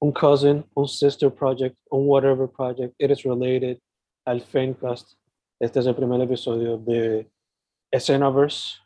[0.00, 2.94] un cousin, un sister project, un whatever project.
[2.98, 3.80] It is related
[4.24, 5.14] al Fencast.
[5.58, 7.30] Este es el primer episodio de
[7.90, 8.78] Escenaverse.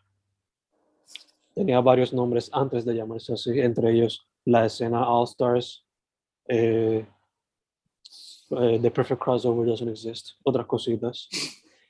[1.54, 5.84] Tenía varios nombres antes de llamarse así, entre ellos la escena All Stars,
[6.48, 7.04] eh,
[8.50, 11.28] eh, The Perfect Crossover Doesn't Exist, otras cositas.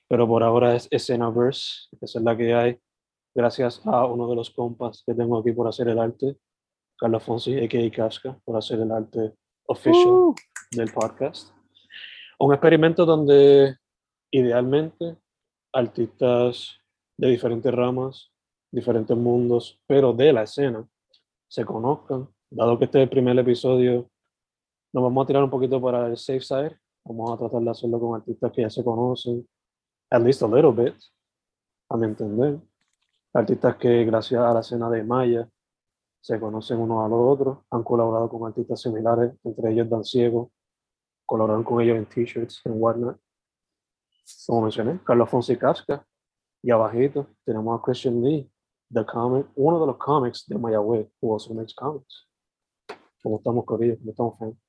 [0.09, 2.79] Pero por ahora es Escenaverse, esa es la que hay.
[3.35, 6.37] Gracias a uno de los compas que tengo aquí por hacer el arte,
[7.01, 7.91] Carlos Fonsi, a.k.a.
[7.91, 9.33] Casca, por hacer el arte
[9.65, 10.35] official
[10.71, 11.51] del podcast.
[12.39, 13.75] Un experimento donde
[14.31, 15.17] idealmente
[15.73, 16.77] artistas
[17.17, 18.31] de diferentes ramas,
[18.71, 20.87] diferentes mundos, pero de la escena,
[21.49, 22.29] se conozcan.
[22.51, 24.11] Dado que este es el primer episodio,
[24.93, 26.79] nos vamos a tirar un poquito para el safe side.
[27.07, 29.49] Vamos a tratar de hacerlo con artistas que ya se conocen,
[30.11, 30.95] at least a little bit,
[31.89, 32.61] a mi entender.
[33.33, 35.49] Artistas que gracias a la escena de Maya
[36.21, 40.53] se conocen unos a los otros, han colaborado con artistas similares, entre ellos Dan Ciego,
[41.25, 43.19] colaboraron con ellos en t-shirts, en whatnot.
[44.47, 46.07] Como mencioné, Carlos Fonsi Casca,
[46.63, 48.51] y abajito tenemos a Christian Lee,
[48.93, 52.27] the comic, uno de los cómics de Mayagüez, who also makes comics.
[53.23, 54.61] Como estamos corridos, como estamos fan.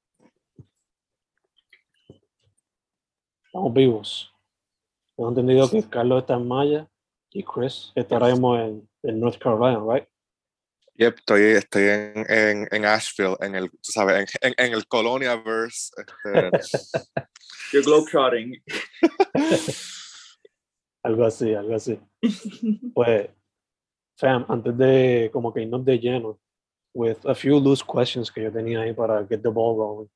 [3.45, 4.33] Estamos vivos.
[5.15, 6.87] Tengo entendido que Carlos está en Maya
[7.31, 10.07] y Chris estaremos en, en North Carolina, right?
[11.01, 14.87] Yep, estoy, estoy en, en, en Asheville, en el, tú sabes, en, en, en el
[14.87, 15.91] Coloniaverse.
[15.97, 16.51] Este,
[17.73, 18.61] You're globetrotting.
[21.03, 21.99] algo así, algo así.
[22.93, 23.29] Pues,
[24.19, 26.39] fam, antes de como que irnos de lleno,
[26.93, 30.09] with a few loose questions que yo tenía ahí para get the ball rolling.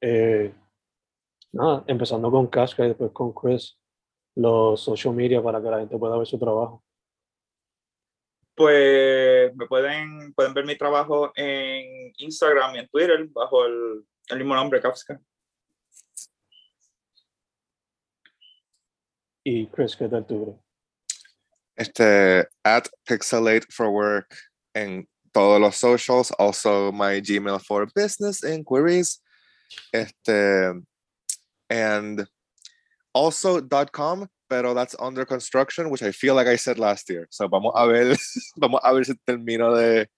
[0.00, 0.54] Eh,
[1.52, 3.76] nada, empezando con Casca y después con Chris,
[4.36, 6.83] los social media para que la gente pueda ver su trabajo.
[8.54, 14.38] Pues me pueden, pueden ver mi trabajo en Instagram y en Twitter bajo el, el
[14.38, 15.20] mismo nombre, Kafka.
[19.42, 20.58] Y Chris, ¿qué tal tú,
[21.76, 24.34] este, at Pixelate for Work
[24.74, 29.20] en todos los socials, also my Gmail for business inquiries.
[29.92, 30.72] Este,
[31.68, 32.26] and
[33.12, 33.60] also
[33.92, 37.26] .com, pero that's under construction, which I feel like I said last year.
[37.30, 38.16] So vamos a ver,
[38.56, 40.08] vamos a ver si termino de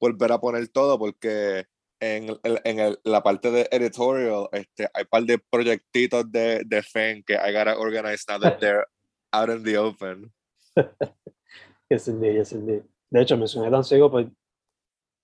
[0.00, 1.64] volver a poner todo, porque
[2.00, 6.62] en, el- en el- la parte de editorial este, hay un par de proyectitos de,
[6.66, 8.84] de FEN que I gotta organize now that they're
[9.32, 10.32] out in the open.
[11.88, 12.82] Yes, indeed, yes, indeed.
[13.10, 14.26] De hecho, mencioné Dan Ciego, pues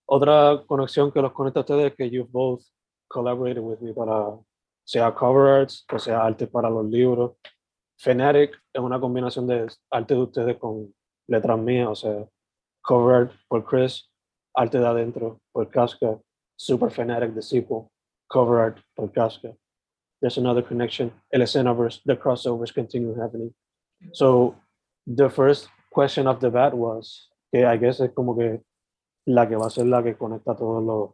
[0.06, 2.62] otra conexión que los conecta a ustedes es que you've both
[3.08, 4.38] collaborated with me para
[4.84, 7.32] sea cover arts o sea arte para los libros.
[8.02, 10.92] Fanatic es una combinación de arte de ustedes con
[11.28, 12.28] letras mías, o sea,
[12.82, 14.10] cover art por Chris,
[14.54, 16.18] arte de adentro por Casca,
[16.56, 17.88] Super Fanatic the sequel,
[18.28, 19.54] cover art por Casca.
[20.20, 21.12] There's another connection.
[21.32, 23.54] El Escenaverse, the crossovers continue happening.
[24.14, 24.56] So
[25.06, 28.62] the first question of the bat was que I guess es como que
[29.26, 31.10] la que va a ser la que conecta todos los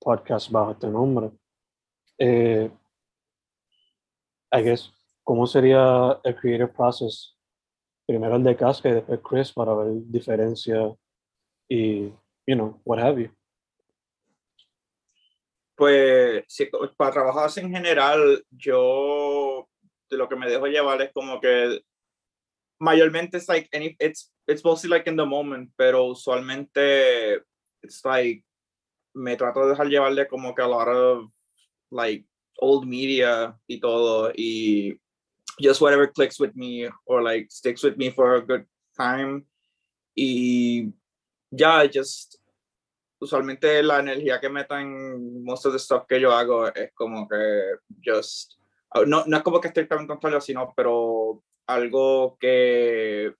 [0.00, 1.30] podcasts bajo este nombre.
[2.18, 2.68] Eh,
[4.52, 4.90] I guess,
[5.22, 7.36] ¿cómo sería el creative process?
[8.06, 10.94] Primero el de Casca y después Chris para ver diferencia
[11.68, 12.08] y,
[12.46, 13.30] you know, what have you.
[15.74, 16.44] Pues
[16.96, 19.68] para trabajar en general, yo
[20.10, 21.80] lo que me dejo llevar es como que
[22.78, 27.42] mayormente es like any, it's it's mostly like in the moment, pero usualmente
[27.82, 28.44] it's like
[29.14, 31.30] me trato de dejar llevarle como que a lot of
[31.90, 32.26] like
[32.58, 35.00] old media y todo y
[35.60, 38.64] just whatever clicks with me or like sticks with me for a good
[38.96, 39.44] time
[40.16, 40.92] y
[41.50, 42.38] ya just
[43.20, 47.28] usualmente la energía que meto en most of the stuff que yo hago es como
[47.28, 48.58] que just
[49.06, 53.32] no, no es como que estoy tan contrario sino pero algo que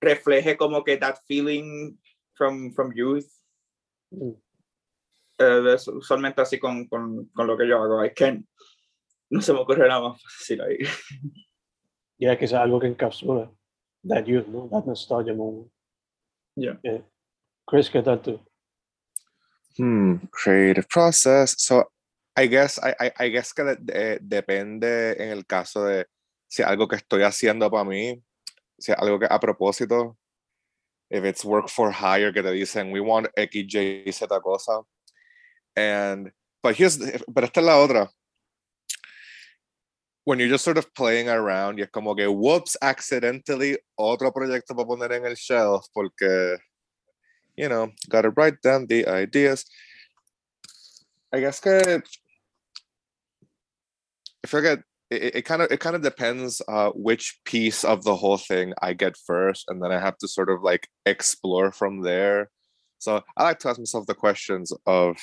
[0.00, 1.98] refleje como que that feeling
[2.34, 3.26] from from youth
[4.10, 4.32] Mm.
[5.38, 8.04] Es usualmente así con, con, con, lo que yo hago.
[8.04, 8.46] I can't,
[9.30, 10.78] no se me ocurre nada más fácil ahí.
[12.18, 13.50] Ya que es algo que encapsula
[14.06, 14.68] that youth, ¿no?
[14.70, 15.68] That nostalgia moment.
[16.56, 16.78] Yeah.
[16.82, 17.02] yeah.
[17.66, 18.40] Chris, ¿qué tal tú?
[19.76, 21.54] Hmm, creative process.
[21.58, 21.84] So,
[22.36, 26.06] I guess, I, I, I guess que de, de, depende en el caso de
[26.48, 28.22] si algo que estoy haciendo para mí,
[28.78, 30.16] si algo que a propósito,
[31.10, 34.82] if it's work for hire que te dicen we want X, Y, Z cosa.
[35.74, 36.32] And
[36.62, 36.98] but here's
[37.28, 38.10] but esta es la otra.
[40.26, 44.74] When you're just sort of playing around y es como que whoops accidentally otro proyecto
[44.74, 46.58] para poner en el shelf porque
[47.56, 49.64] you know, gotta write down the ideas.
[51.32, 52.02] I guess que
[54.44, 54.80] I forget
[55.10, 58.74] it, it kind of it kind of depends uh, which piece of the whole thing
[58.80, 62.50] I get first, and then I have to sort of like explore from there.
[62.98, 65.16] So I like to ask myself the questions of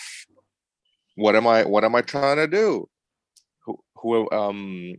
[1.15, 2.89] what am I what am I trying to do?
[3.65, 4.95] Who, who um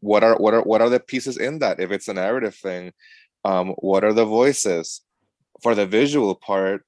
[0.00, 1.80] what are what are what are the pieces in that?
[1.80, 2.92] If it's a narrative thing,
[3.44, 5.02] um, what are the voices?
[5.62, 6.84] For the visual part,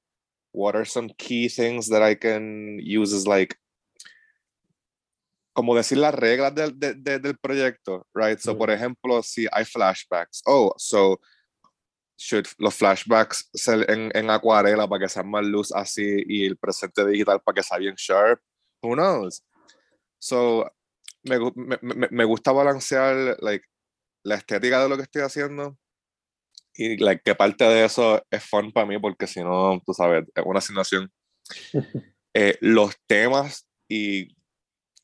[0.52, 3.56] what are some key things that I can use as like
[5.54, 8.40] como decir las reglas del, de, de, del proyecto, right?
[8.40, 8.58] So, mm.
[8.58, 11.20] por ejemplo, si hay flashbacks, oh, so
[12.16, 16.56] should los flashbacks ser en, en acuarela para que sea más luz así y el
[16.56, 18.40] presente digital para que sea bien sharp?
[18.82, 19.42] Who knows?
[20.18, 20.68] So,
[21.24, 21.38] me,
[21.80, 23.66] me, me gusta balancear like,
[24.22, 25.78] la estética de lo que estoy haciendo
[26.76, 30.24] y like, que parte de eso es fun para mí porque si no, tú sabes,
[30.34, 31.12] es una asignación.
[32.34, 34.34] eh, los temas y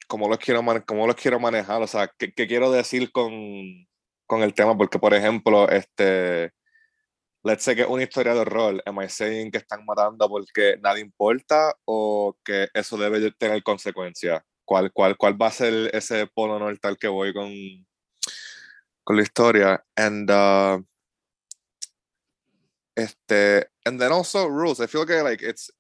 [0.09, 3.33] cómo los quiero, cómo los quiero manejar, o sea, qué, qué quiero decir con,
[4.27, 6.51] con, el tema, porque por ejemplo, este,
[7.45, 10.77] let's say que es una historia de horror, am I saying que están matando porque
[10.81, 14.43] nada importa o que eso debe tener consecuencias?
[14.71, 17.51] ¿Cuál, cuál, cuál va a ser ese polo norte al que voy con,
[19.03, 19.85] con la historia?
[19.97, 20.81] And, uh,
[22.95, 24.79] este, and then also rules.
[24.79, 25.73] I feel que like it's,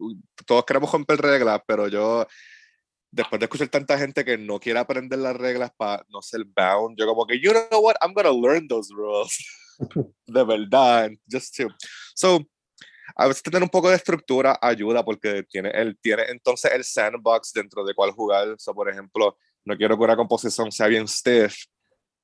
[0.44, 2.26] todos queremos romper reglas, pero yo
[3.12, 6.98] después de escuchar tanta gente que no quiere aprender las reglas para no ser bound,
[6.98, 9.38] yo como que, you know what, I'm gonna learn those rules.
[10.26, 11.68] de verdad, just to.
[12.16, 12.44] So,
[13.16, 17.52] a veces tener un poco de estructura ayuda porque tiene, él tiene entonces el sandbox
[17.52, 18.54] dentro de cuál jugar.
[18.58, 21.54] So, por ejemplo, no quiero que una composición sea bien stiff,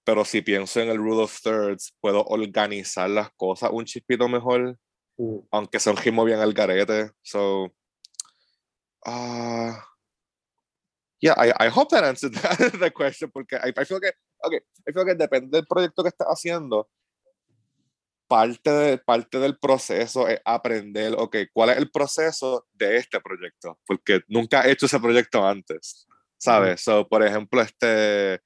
[0.04, 4.78] pero si pienso en el rule of thirds, puedo organizar las cosas un chispito mejor,
[5.18, 5.38] mm.
[5.50, 7.10] aunque sea un ritmo bien al garete.
[7.22, 7.72] So.
[9.06, 9.72] Uh,
[11.20, 14.12] yeah, I, I hope that answered that, the question porque I, I, feel que,
[14.44, 16.88] okay, I feel que depende del proyecto que estás haciendo,
[18.26, 23.78] parte, de, parte del proceso es aprender, ok, ¿cuál es el proceso de este proyecto?
[23.86, 26.06] Porque nunca he hecho ese proyecto antes,
[26.38, 26.80] ¿sabes?
[26.82, 28.40] So, por ejemplo, este,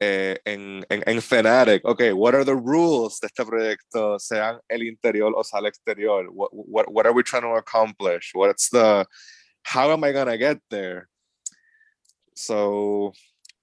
[0.00, 4.84] eh, en, en, en Fnatic, ok, what are the rules de este proyecto, sean el
[4.84, 6.28] interior o sea el exterior?
[6.32, 8.32] What, what, what are we trying to accomplish?
[8.34, 9.06] What's the,
[9.62, 11.08] how am I gonna get there?
[12.34, 13.12] So,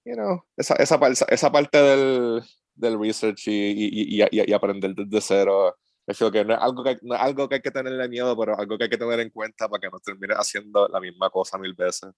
[0.06, 1.00] you know, esa, esa,
[1.30, 2.44] esa parte del,
[2.78, 6.98] del research y, y, y, y, aprender desde cero, creo que no es, algo que,
[7.02, 9.30] no es algo que hay que tenerle miedo, pero algo que hay que tener en
[9.30, 12.12] cuenta para que no termine haciendo la misma cosa mil veces.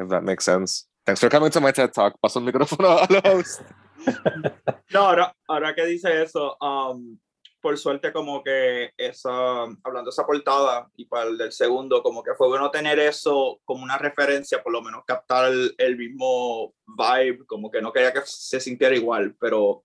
[0.00, 0.88] If that makes sense.
[1.04, 2.18] Thanks for coming to my TED Talk.
[2.20, 3.60] Paso el micrófono a los
[4.92, 7.18] no, ahora, ahora que dice eso, um,
[7.60, 12.22] por suerte como que esa, hablando de esa portada y para el del segundo, como
[12.22, 17.44] que fue bueno tener eso como una referencia, por lo menos captar el, mismo vibe,
[17.46, 19.84] como que no quería que se sintiera igual, pero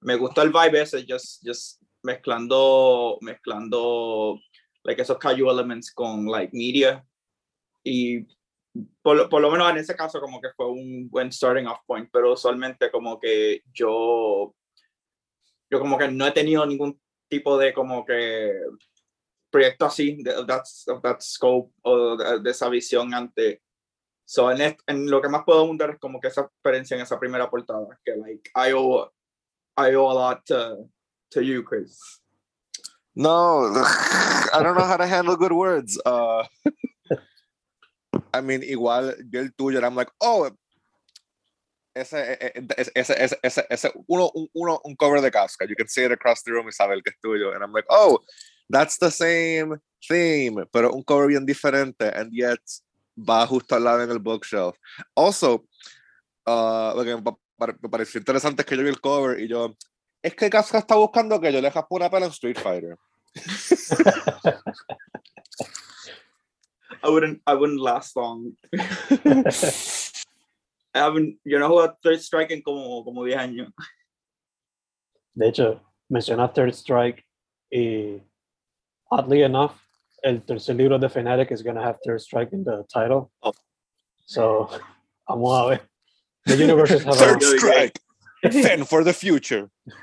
[0.00, 4.38] me gustó el vibe ese, just, just mezclando, mezclando
[4.82, 7.04] like esos casual elements con like media.
[7.82, 8.26] Y
[9.02, 12.08] por, por, lo menos en ese caso como que fue un buen starting off point,
[12.12, 14.54] pero usualmente como que yo
[15.70, 17.00] yo como que no he tenido ningún
[17.34, 18.52] tipo de como que
[19.50, 23.58] proyecto así, de that, of that scope o de, de, esa visión antes.
[24.24, 27.18] So, en, en lo que más puedo abundar es como que esa experiencia en esa
[27.18, 29.10] primera portada, que like, I owe,
[29.76, 30.88] I owe a lot to,
[31.30, 31.98] to you, Chris.
[33.14, 33.66] No,
[34.52, 36.00] I don't know how to handle good words.
[36.04, 36.44] Uh,
[38.34, 40.50] I mean, igual yo el tuyo, and I'm like, oh,
[41.94, 45.64] ese, e- e- ese, ese, ese, ese, uno, un- uno, un cover de casca.
[45.66, 47.52] You can see it across the room y sabe el que es tuyo.
[47.54, 48.18] And I'm like, oh,
[48.68, 52.60] that's the same theme, pero un cover bien diferente, and yet
[53.16, 54.76] va justo al lado en el bookshelf.
[55.14, 55.66] Also,
[56.46, 59.74] uh, lo que me pareció interesante es que yo vi el cover y yo,
[60.22, 62.96] es que Casca está buscando que yo le jaspe una pela en Street Fighter.
[67.02, 68.56] I wouldn't, I wouldn't last long.
[70.94, 73.72] I haven't, yo no juego a Third Strike en como, como 10 años.
[75.34, 77.24] De hecho, menciona Third Strike
[77.70, 78.22] y
[79.10, 79.72] oddly enough,
[80.22, 83.32] el tercer libro de Fnatic is gonna have Third Strike in the title.
[83.42, 83.52] Oh.
[84.26, 84.68] So,
[85.28, 85.80] vamos a ver.
[86.46, 87.98] The universes have Third a, strike.
[88.52, 89.70] Fen for the future.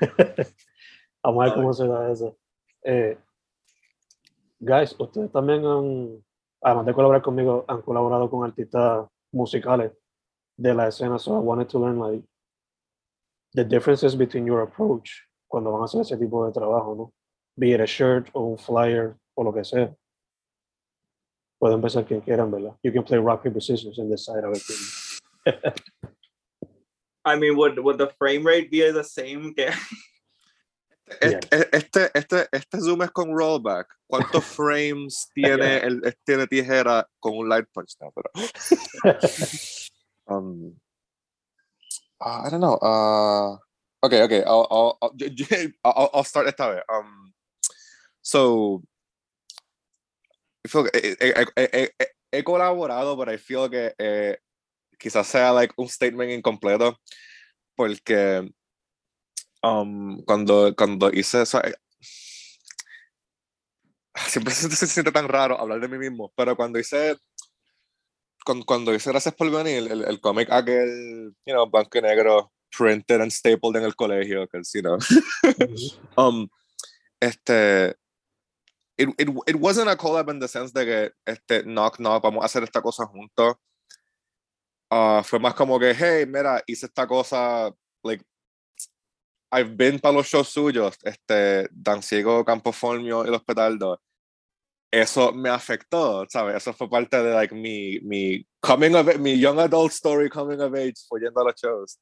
[1.22, 2.36] Vamos a ver cómo se da eso.
[2.84, 3.16] Eh,
[4.58, 6.24] guys, ustedes también han,
[6.60, 9.92] además de colaborar conmigo, han colaborado con artistas musicales
[10.62, 11.18] de la escena.
[11.18, 12.22] So I wanted to learn like
[13.54, 17.12] the differences between your approach cuando van a hacer ese tipo de trabajo, ¿no?
[17.56, 19.94] Be it a shirt o un flyer o lo que sea.
[21.58, 22.76] Pueden empezar quien quieran, ¿verdad?
[22.82, 24.78] You can play rock, paper, scissors and decide a ver quién.
[27.24, 29.54] I mean, would, would the frame rate be the same?
[29.54, 29.70] Que,
[31.20, 33.88] Este, este, este, este zoom es con rollback.
[34.06, 37.96] ¿Cuántos frames tiene, el, tiene tijera con un light punch?
[38.00, 38.30] No, pero,
[40.28, 40.76] um,
[42.20, 42.74] uh, I don't know.
[42.76, 43.56] Uh,
[44.06, 44.42] okay, okay.
[44.44, 45.12] I'll, I'll, I'll,
[45.84, 46.82] I'll, I'll start esta vez.
[46.92, 47.32] Um,
[48.22, 48.82] so,
[50.64, 51.88] I feel he, he- he-
[52.32, 54.36] he- colaborado, pero I feel que eh,
[54.98, 56.96] quizás sea like un statement incompleto,
[57.76, 58.50] porque
[59.62, 61.74] um, cuando, cuando hice eso, eh,
[64.28, 67.16] siempre se siente tan raro hablar de mí mismo, pero cuando hice,
[68.44, 72.52] cuando, cuando hice Gracias por venir, el, el cómic aquel, you know, blanco y negro,
[72.70, 74.98] printed and stapled en el colegio, que you know,
[76.16, 76.48] um,
[77.20, 77.94] este,
[78.96, 82.42] it, it, it wasn't a collab in the sense de que, este, knock, knock, vamos
[82.42, 83.54] a hacer esta cosa juntos.
[84.90, 87.72] Ah, fue más como que, hey, mira, hice esta cosa,
[88.02, 88.24] like,
[89.50, 93.98] I've been para los shows suyos, este, Dan Ciego, Campo Formio y Los Petardos.
[94.92, 96.54] Eso me afectó, ¿sabes?
[96.56, 100.74] Eso fue parte de, like, mi, mi coming of, mi young adult story coming of
[100.74, 101.98] age, fue yendo a los shows.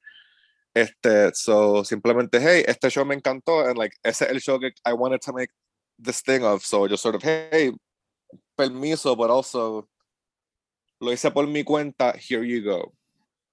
[0.74, 4.72] Este, so, simplemente, hey, este show me encantó, and, like, ese es el show que
[4.84, 5.50] I wanted to make
[6.02, 7.72] this thing of, so, just sort of, hey,
[8.56, 9.88] permiso, but also,
[11.00, 12.92] lo hice por mi cuenta, here you go.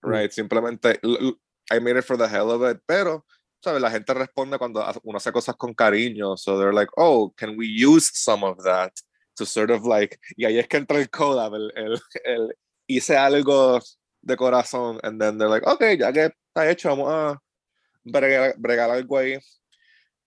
[0.01, 0.31] Right?
[0.31, 1.37] Simplemente, l- l-
[1.71, 3.23] I made it for the hell of it, pero,
[3.63, 3.81] ¿sabes?
[3.81, 7.67] La gente responde cuando uno hace cosas con cariño, so they're like, oh, can we
[7.67, 8.91] use some of that
[9.37, 13.15] to sort of like, y ahí es que entra el collab, el, el, el hice
[13.15, 13.79] algo
[14.21, 17.41] de corazón, and then they're like, okay, ya que está hecho, vamos a
[18.03, 19.37] bregar, bregar algo ahí,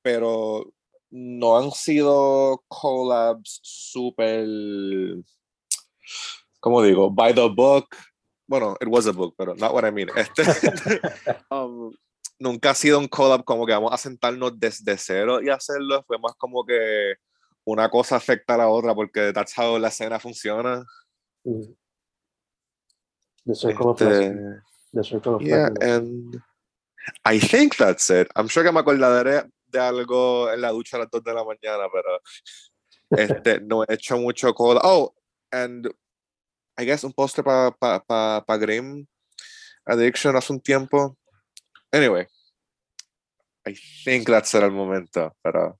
[0.03, 0.73] pero
[1.11, 4.47] no han sido collabs súper,
[6.61, 7.11] ¿cómo digo?
[7.11, 7.97] By the book.
[8.47, 10.09] Bueno, it was a book, pero not what I mean.
[10.17, 10.43] Este,
[11.51, 11.93] um,
[12.39, 16.03] nunca ha sido un collab como que vamos a sentarnos desde cero y hacerlo.
[16.07, 17.15] Fue más como que
[17.71, 20.85] una cosa afecta a la otra porque that's how la escena funciona.
[21.45, 21.75] Mm.
[23.47, 24.63] The circle of Este, blessing.
[24.93, 25.91] The circle of yeah, blessing.
[25.91, 26.43] and
[27.25, 28.29] I think that's it.
[28.37, 31.45] I'm sure que me acordaré de algo en la ducha a las 2 de la
[31.45, 32.21] mañana, pero
[33.11, 34.83] este, no he hecho mucho collab.
[34.85, 35.15] Oh,
[35.53, 35.89] and
[36.77, 39.07] I guess un poster para pa, pa, pa Grim
[39.87, 41.17] Addiction hace un tiempo.
[41.93, 42.27] Anyway,
[43.67, 43.75] I
[44.05, 45.77] think that's it al momento, pero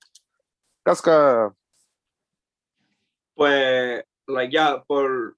[0.83, 1.53] Casca,
[3.41, 5.33] pues, like, yeah, por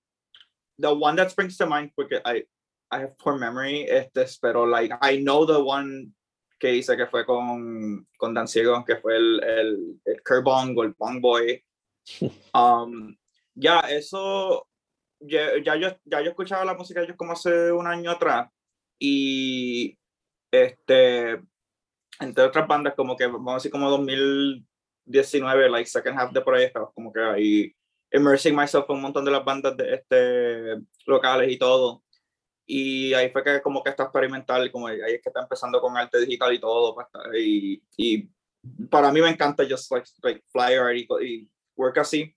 [0.77, 2.43] the one that springs to mind, porque I,
[2.91, 6.12] I have poor memory, este, pero, like, I know the one
[6.60, 10.83] que hice que fue con, con Dan Ciego, que fue el, el, el Kerbong o
[10.83, 11.63] el Bong Boy.
[12.53, 13.15] Um,
[13.55, 14.67] ya, eso,
[15.22, 18.50] ya, ya, yo, ya yo escuchaba la música ellos como hace un año atrás
[19.00, 19.98] y,
[20.51, 21.41] este,
[22.19, 26.91] entre otras bandas, como que, vamos a decir, como 2019, like, second half de estaba
[26.91, 27.75] como que ahí
[28.13, 32.03] immersing myself en un montón de las bandas de este, locales y todo.
[32.65, 35.98] Y ahí fue que como que está experimental, como ahí es que está empezando con
[35.98, 36.96] arte digital y todo.
[36.96, 38.29] pues, Y, y
[38.89, 42.34] para mí me encanta just like, like fly art y, y work así.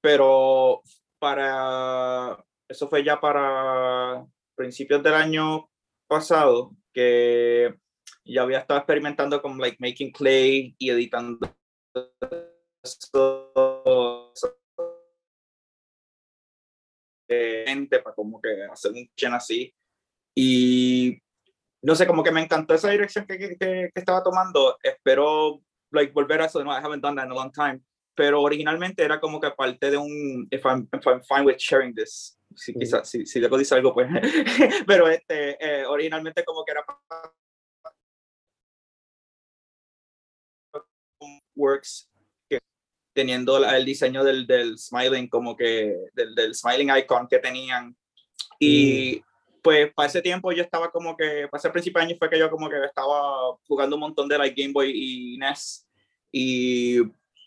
[0.00, 0.82] Pero
[1.20, 5.68] para eso fue ya para principios del año
[6.08, 7.74] pasado, que
[8.24, 11.38] ya había estado experimentando con like making clay y editando
[17.66, 19.72] gente para como que hacer un chen así.
[20.34, 21.18] Y
[21.82, 24.76] no sé como que me encantó esa dirección que, que, que estaba tomando.
[24.82, 25.60] Espero
[25.92, 27.80] like volver a eso no I haven't done that in a long time.
[28.14, 31.94] Pero originalmente era como que parte de un if I'm, if I'm fine with sharing
[31.94, 32.36] this.
[32.56, 34.08] Si, quizás, si, si luego dice algo pues.
[34.86, 36.84] Pero este eh, originalmente como que era
[41.56, 42.08] works
[43.12, 47.96] teniendo el diseño del, del smiling como que del, del smiling icon que tenían.
[48.58, 49.22] Y
[49.62, 52.38] pues para ese tiempo yo estaba como que para ese principio de año fue que
[52.38, 55.86] yo como que estaba jugando un montón de like Game Boy y NES
[56.32, 56.98] y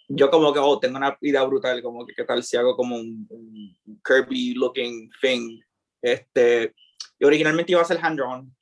[0.08, 2.96] yo como que oh, tengo una idea brutal como que qué tal si hago como
[2.96, 5.60] un, un Kirby looking thing
[6.02, 6.74] este
[7.20, 8.56] y originalmente iba a ser hand drawn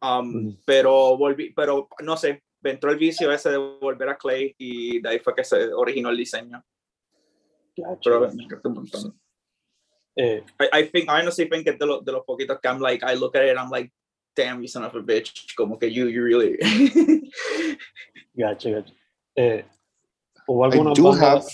[0.00, 0.58] um, mm.
[0.64, 5.08] pero volví pero no sé entró el vicio ese de volver a Clay y de
[5.08, 6.62] ahí fue que se originó el diseño.
[7.76, 7.98] Gotcha.
[8.04, 9.20] Pero me encantó un montón.
[10.16, 12.80] Eh, I, I think, I honestly think que de, lo, de los poquitos que I'm
[12.80, 13.92] like, I look at it I'm like,
[14.36, 15.54] damn, you son of a bitch.
[15.56, 16.56] Como que you, you really.
[18.38, 18.92] gotcha, gotcha.
[19.36, 19.64] Eh,
[20.46, 21.44] ¿Hubo I alguna do banda- have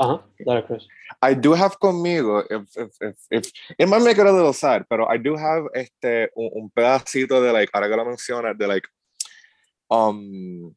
[0.00, 0.86] Ajá, dale, Chris.
[1.20, 4.84] I do have conmigo, if, if, if, if, it might make it a little sad,
[4.88, 8.66] pero I do have este, un, un pedacito de, like, ahora que lo mencionas, de,
[8.68, 8.88] like,
[9.90, 10.74] um,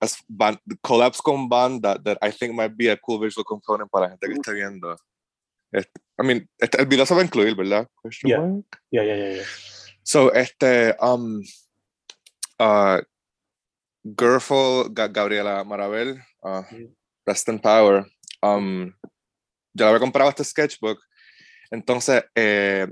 [0.00, 4.06] as band, collabs con banda that I think might be a cool visual component para
[4.06, 4.96] la gente que esté viendo.
[5.72, 7.88] Este, I mean, este, el video se va a incluir, ¿verdad?
[8.02, 8.40] Question Yeah.
[8.40, 8.64] mark?
[8.90, 9.44] Ya, ya, ya, ya.
[10.02, 11.40] So, este, um,
[12.58, 13.00] uh,
[14.04, 16.88] Girlful, Ga- Gabriela Marabel, uh, Yeah.
[17.24, 18.04] Rest in Power,
[18.42, 18.92] um,
[19.74, 20.98] yo le había comprado este sketchbook,
[21.70, 22.86] entonces, eh,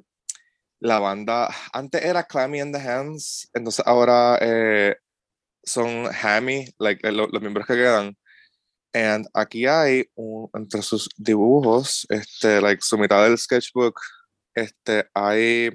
[0.80, 4.96] la banda, antes era Clammy and the Hands, entonces ahora eh,
[5.70, 8.16] son Hammy, like, eh, lo- los miembros que quedan,
[8.94, 14.00] and aquí hay, un- entre sus dibujos, este, like, su mitad del sketchbook,
[14.54, 15.70] este, hay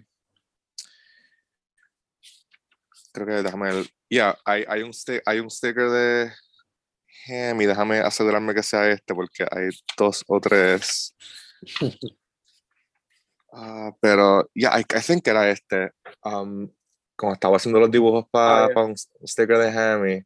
[3.13, 4.91] creo que déjame el, ya hay, hay un
[5.25, 6.31] hay un sticker de
[7.27, 11.15] Hemi déjame asegurarme que sea este porque hay dos o tres.
[13.57, 15.91] Ah, pero ya I, I think era este.
[16.25, 16.69] Um,
[17.15, 18.81] como estaba haciendo los dibujos para Ah, ya.
[18.83, 20.23] un, s- un sticker de Hemi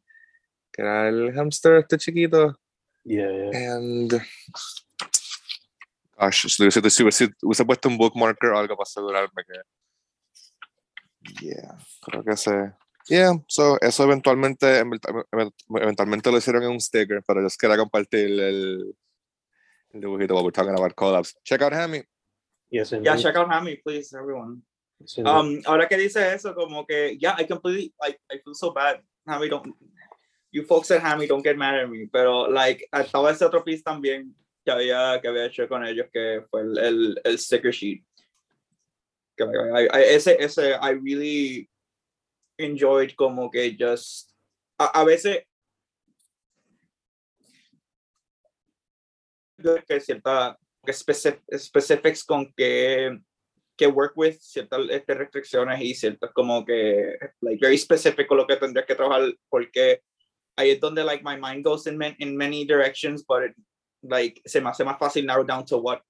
[0.72, 2.58] que era el hamster este chiquito
[3.04, 3.74] Yeah, yeah.
[3.76, 4.12] and
[6.18, 11.76] gosh si hubiese, si hubiese, hubiese puesto un bookmarker o algo para asegurarme que yeah
[12.02, 12.72] creo que se
[13.08, 17.56] yeah so eso eventualmente event- event- eventualmente lo hicieron en un sticker pero yo es
[17.56, 18.94] quería compartir el
[19.92, 22.02] el dibujito while we're talking about collabs check out Hammy
[22.72, 23.18] Yes, Yeah, indeed.
[23.18, 24.62] check out Hammy, please, everyone.
[25.24, 29.00] Um, ahora que dice eso, como que, yeah, I completely, like, I feel so bad.
[29.26, 29.74] Hammy, don't,
[30.52, 33.82] you folks at Hammy don't get mad at me, pero, like, estaba ese otro piece
[33.82, 34.34] también
[34.64, 38.04] que había, que había hecho con ellos, que fue el, el, el sticker sheet.
[39.38, 41.68] Que, I, I, ese, ese, I really
[42.58, 44.32] enjoyed como que just,
[44.78, 45.44] a, a veces,
[49.86, 53.18] que cierta, que specif- specifics con que
[53.80, 58.46] que work with ciertas este, restricciones y ciertas como que like very specific con lo
[58.46, 60.02] que tendrías que trabajar porque
[60.54, 63.56] ahí es donde like my mind goes in, man- in many directions but it,
[64.02, 66.00] like se me hace más fácil narrow down to what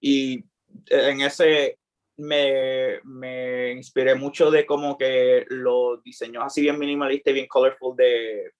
[0.00, 0.42] y
[0.90, 1.78] en ese
[2.16, 7.94] me, me inspiré mucho de como que los diseños así bien minimalistas y bien colorful
[7.96, 8.50] de,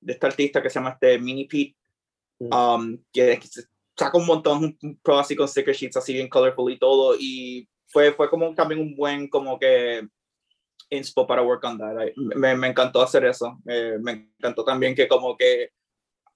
[0.00, 1.74] de este artista que se llama este Mini Pete
[2.40, 2.54] Mm.
[2.54, 3.40] um, que,
[3.96, 7.16] saca un montón un, un pro así con sticker sheets así bien colorful y todo
[7.18, 10.06] y fue, fue como también un buen como que
[10.90, 11.94] inspo para work on that.
[12.06, 13.58] I- me, me encantó hacer eso.
[13.66, 15.70] Eh, me encantó también que como que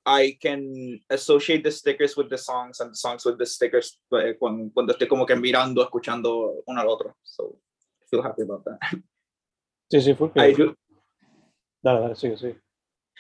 [0.05, 0.65] I can
[1.09, 4.93] associate the stickers with the songs and the songs with the stickers eh, cuando, cuando
[4.93, 7.17] estoy como que mirando, escuchando uno al otro.
[7.23, 7.59] So
[8.03, 8.79] I feel happy about that.
[9.91, 10.75] Sí, sí, fue I do,
[11.83, 12.61] Dale, dale, sigue, sigue.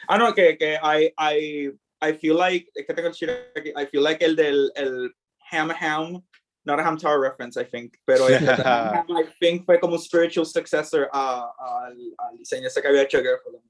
[0.08, 3.14] Ah, no, que, que I, I, I feel like, es que tengo el
[3.56, 5.14] aquí, I feel like el del el
[5.50, 6.22] Ham Ham,
[6.64, 10.46] not a Ham Tower reference, I think, pero Ham, I think fue como un spiritual
[10.46, 13.62] successor a, a- al, al diseño ese que había hecho Girlfriend.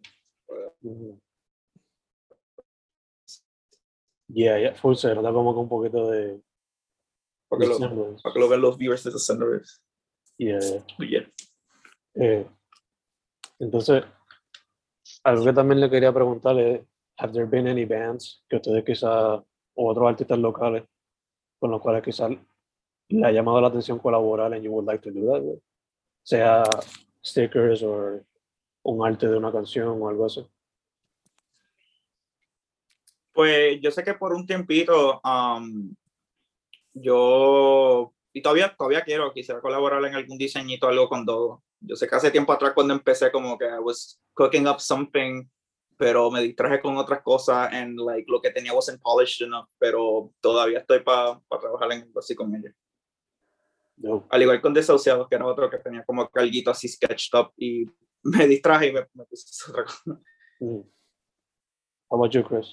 [0.83, 1.19] Ujú.
[4.29, 6.41] Yeah, yeah, full se nota como que un poquito de.
[7.49, 9.83] Para que, lo, para que lo vean los viewers de Senders.
[10.39, 10.81] Yeah, yeah.
[10.99, 11.29] Yeah.
[12.15, 12.47] Eh,
[13.59, 14.05] entonces,
[15.25, 16.81] algo que también le quería preguntar es,
[17.19, 19.41] have there been any bands que ustedes quizás,
[19.75, 20.85] o otros artistas locales,
[21.61, 22.31] con los cuales quizás
[23.13, 25.43] le ha llamado la atención colaborar and you would like to do that?
[26.23, 26.65] Sea
[27.23, 28.21] stickers o
[28.85, 30.47] un arte de una canción o algo así.
[33.33, 35.95] Pues yo sé que por un tiempito um,
[36.95, 41.63] yo, y todavía, todavía quiero, quisiera colaborar en algún diseñito, algo con Dogo.
[41.81, 45.45] Yo sé que hace tiempo atrás cuando empecé como que I was cooking up something,
[45.97, 50.31] pero me distraje con otras cosas and like lo que tenía wasn't polished enough, pero
[50.41, 52.73] todavía estoy para trabajar en algo así con ella.
[54.03, 54.27] No.
[54.31, 57.87] Al igual con Desahuciados, que era otro que tenía como calguito así sketched up y
[58.25, 60.21] me distraje y me, me puse otra cosa.
[60.61, 60.83] Mm.
[62.11, 62.67] How about you, Chris?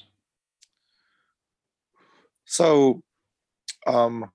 [2.46, 3.04] So,
[3.86, 4.26] um,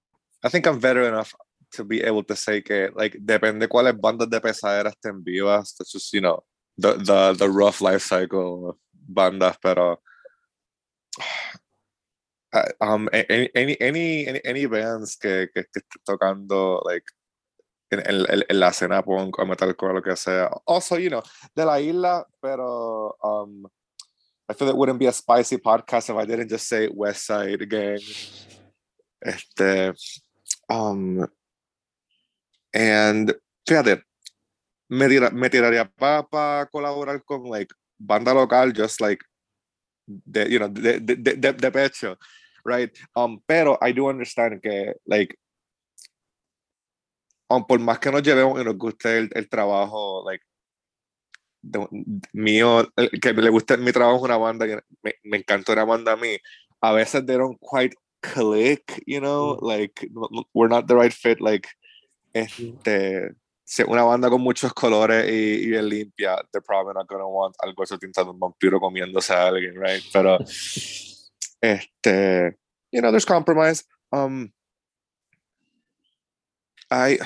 [0.42, 1.34] I think I'm better enough
[1.72, 5.74] to be able to say que, like, depende cuáles bandas de pesaderas te envías.
[5.76, 6.44] That's just, you know,
[6.78, 10.00] the, the, the rough life cycle of bandas, pero
[12.80, 17.04] um, any, any, any, any, bands que, que, que tocando, like,
[17.90, 20.50] en, en, en- la escena punk o metalcore lo que sea.
[20.66, 21.22] Also, you know,
[21.54, 23.66] de la isla, pero um,
[24.48, 27.68] I feel it wouldn't be a spicy podcast if I didn't just say West Side
[27.68, 28.00] Gang.
[29.24, 29.92] Este,
[30.68, 31.26] um,
[32.74, 33.34] and
[33.66, 34.02] fíjate,
[34.90, 39.24] me, tira- me tiraría para colaborar con like banda local, just like
[40.06, 42.16] de, you know, de, de, de- de pecho,
[42.64, 42.90] right?
[43.14, 45.36] Um, pero I do understand que like
[47.48, 50.44] um, por más que nos llevemos y nos guste el, el trabajo, like
[51.62, 51.88] de-
[52.32, 52.88] mío,
[53.20, 56.36] que le guste mi trabajo una banda, que me, me encantó una banda a mí,
[56.80, 61.12] a veces they don't quite click, you know, like no- no- we're not the right
[61.12, 61.68] fit, like
[62.34, 67.26] este, si una banda con muchos colores y, y bien limpia, they're probably not gonna
[67.26, 70.02] want algo eso tintado un vampiro comiéndose a alguien, right?
[70.12, 70.38] Pero
[71.64, 72.58] este,
[72.92, 73.84] you know, there's compromise.
[74.12, 74.52] Um,
[76.90, 77.18] I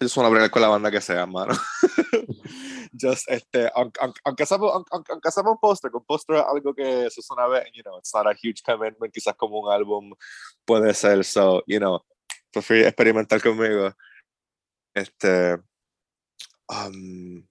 [0.00, 1.54] I just want to bregar con la banda que sea, mano.
[2.96, 7.46] Just, este, aunque, aunque, aunque aunque, un póster, un póster es algo que se suena
[7.48, 10.12] vez, you know, it's not a huge commitment, quizás como un álbum
[10.64, 12.00] puede ser, so, you know,
[12.52, 13.92] prefiero experimentar conmigo.
[14.94, 15.58] Este,
[16.68, 17.46] um,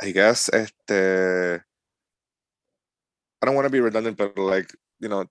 [0.00, 1.62] I guess, este,
[3.40, 4.68] I don't want to be redundant, but like,
[5.00, 5.24] you know,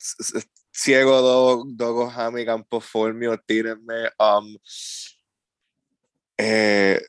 [0.73, 4.09] Ciego, Dogo, Dogo, Hammy, Campo, Formio, tírenme.
[4.19, 4.55] Um,
[6.37, 6.99] eh,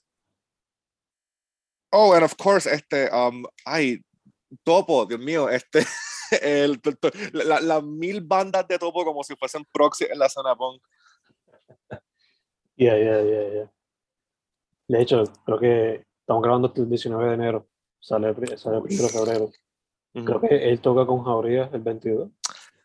[1.92, 3.98] oh, and of course, este, um, ay,
[4.64, 5.84] Topo, Dios mío, este,
[6.42, 10.56] el, to- la- las mil bandas de Topo como si fuesen proxy en la zona
[10.56, 10.82] punk.
[12.76, 13.70] Yeah, yeah, yeah, yeah.
[14.88, 17.68] De hecho, creo que estamos grabando el 19 de enero.
[18.00, 19.50] Sale, sale el 1 de febrero.
[20.24, 22.30] Creo que él toca con Jauría el 22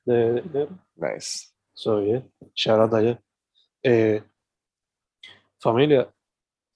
[0.05, 0.69] de enero.
[0.95, 1.53] Nice.
[1.73, 2.21] So, yeah,
[2.53, 3.19] shout out allá.
[3.83, 4.21] Eh,
[5.59, 6.13] familia,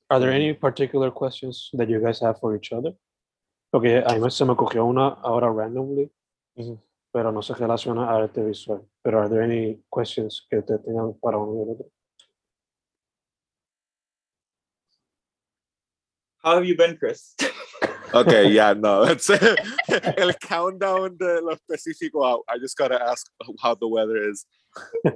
[0.10, 2.96] are there any particular questions that you guys have for each other?
[3.70, 6.10] Porque a mí se me cogió una ahora randomly,
[6.56, 6.80] Ujú.
[7.12, 8.82] pero no se relaciona a arte visual.
[9.04, 11.92] Pero are there any questions que ustedes tengan para uno y el otro?
[16.44, 17.36] How have you been, Chris?
[18.14, 22.24] Okay, yeah, no, that's el countdown de lo específico.
[22.48, 23.28] I- I just gotta ask
[23.62, 24.46] how the weather is.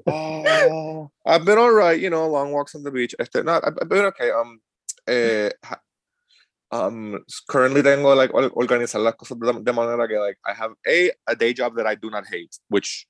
[0.08, 3.16] Uh, I've been all right, you know, long walks on the beach.
[3.20, 4.32] Este, no, I've been okay.
[4.32, 4.60] Um,
[5.08, 5.50] eh,
[6.72, 11.12] um, currently tengo like or- organizar las cosas de manera que like I have a
[11.28, 13.08] a day job that I do not hate, which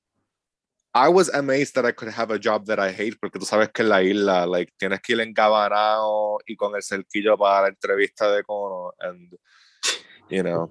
[0.94, 3.72] I was amazed that I could have a job that I hate, porque tú sabes
[3.72, 7.68] que en la isla, like, tienes que ir engabanado y con el cerquillo para la
[7.68, 9.32] entrevista de cono, and,
[10.32, 10.68] you know,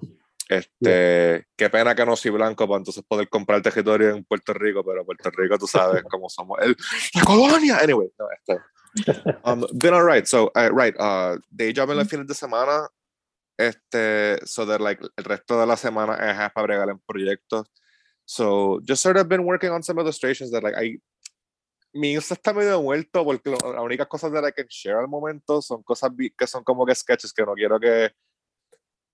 [0.48, 4.84] este, qué pena que no soy blanco para entonces poder comprar territorio en Puerto Rico,
[4.84, 6.76] pero Puerto Rico tú sabes cómo somos, el,
[7.14, 8.60] la colonia, anyway, no, este,
[9.44, 12.88] um, been alright, so, uh, right, uh, day job en los fines de semana,
[13.56, 17.66] este, so that, like, el resto de la semana es para bregar en proyectos,
[18.24, 20.98] So just sort of been working on some illustrations that like I
[21.94, 25.60] mi Insta está medio muerto porque las únicas cosas that I can share al momento
[25.60, 28.12] son cosas que son como que sketches que no quiero que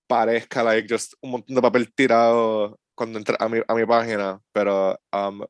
[0.09, 4.39] parezca like just un montón de papel tirado cuando entra a mi, a mi página
[4.51, 5.45] pero um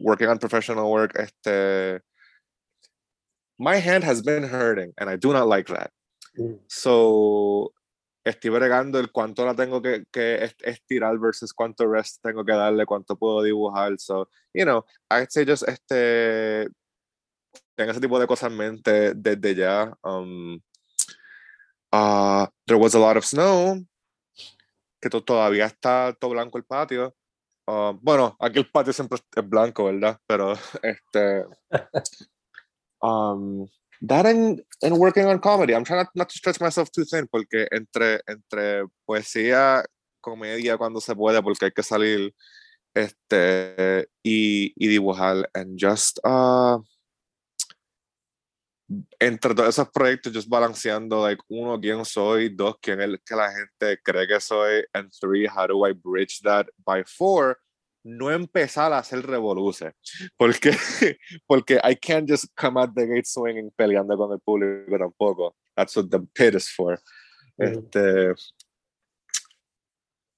[0.00, 2.02] working on professional work este
[3.58, 5.90] my hand has been hurting and I do not like that
[6.38, 6.60] Mm.
[6.68, 7.72] so
[8.22, 12.52] estoy bregando el cuánto la tengo que, que est- estirar versus cuánto rest tengo que
[12.52, 13.94] darle, cuánto puedo dibujar.
[13.98, 16.68] So, you know, I'd say just este,
[17.74, 19.96] tenga ese tipo de cosas en mente desde ya.
[20.02, 20.60] Um,
[21.92, 23.80] uh, there was a lot of snow,
[25.00, 27.14] que to- todavía está todo blanco el patio.
[27.68, 30.18] Um, bueno, aquí el patio siempre es blanco, ¿verdad?
[30.26, 31.44] Pero este.
[33.02, 33.66] um,
[34.02, 35.74] that and, and working on comedy.
[35.74, 39.84] I'm trying not, not to stretch myself too thin porque entre, entre poesía,
[40.20, 42.34] comedia cuando se puede, porque hay que salir
[42.94, 45.48] este, y, y dibujar.
[45.54, 46.18] And just.
[46.24, 46.78] Uh,
[49.18, 53.50] entre todos esos proyectos, just balanceando, like, uno, quién soy, dos, quién es que la
[53.50, 57.58] gente cree que soy, and three, how do I bridge that by four,
[58.04, 59.92] no empezar a hacer revoluce,
[60.36, 60.70] porque,
[61.48, 65.96] porque I can't just come out the gate swinging, peleando con el público tampoco, that's
[65.96, 67.00] what the pit is for.
[67.58, 67.78] Mhm.
[67.78, 68.34] Este,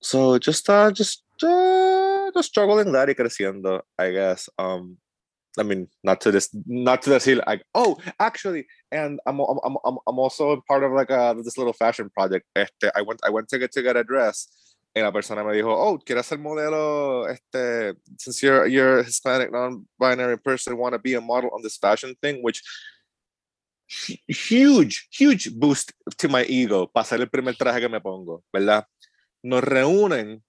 [0.00, 4.96] so, just, uh, just, uh, just struggling that y creciendo, I guess, um,
[5.58, 9.76] I mean, not to this, not to decir like, oh, actually, and I'm, I'm, I'm,
[9.84, 12.46] I'm- also part of like a, this little fashion project.
[12.56, 14.48] Este, I went, I went to get to get a dress,
[14.94, 17.28] y la persona me dijo, oh, ¿quieres ser modelo?
[17.28, 21.76] Este, since you're you're a Hispanic, non-binary person, want to be a model on this
[21.76, 22.62] fashion thing, which
[24.26, 28.84] huge, huge boost to my ego hacer el primer traje que me pongo, ¿verdad?
[29.42, 30.42] Nos reúnen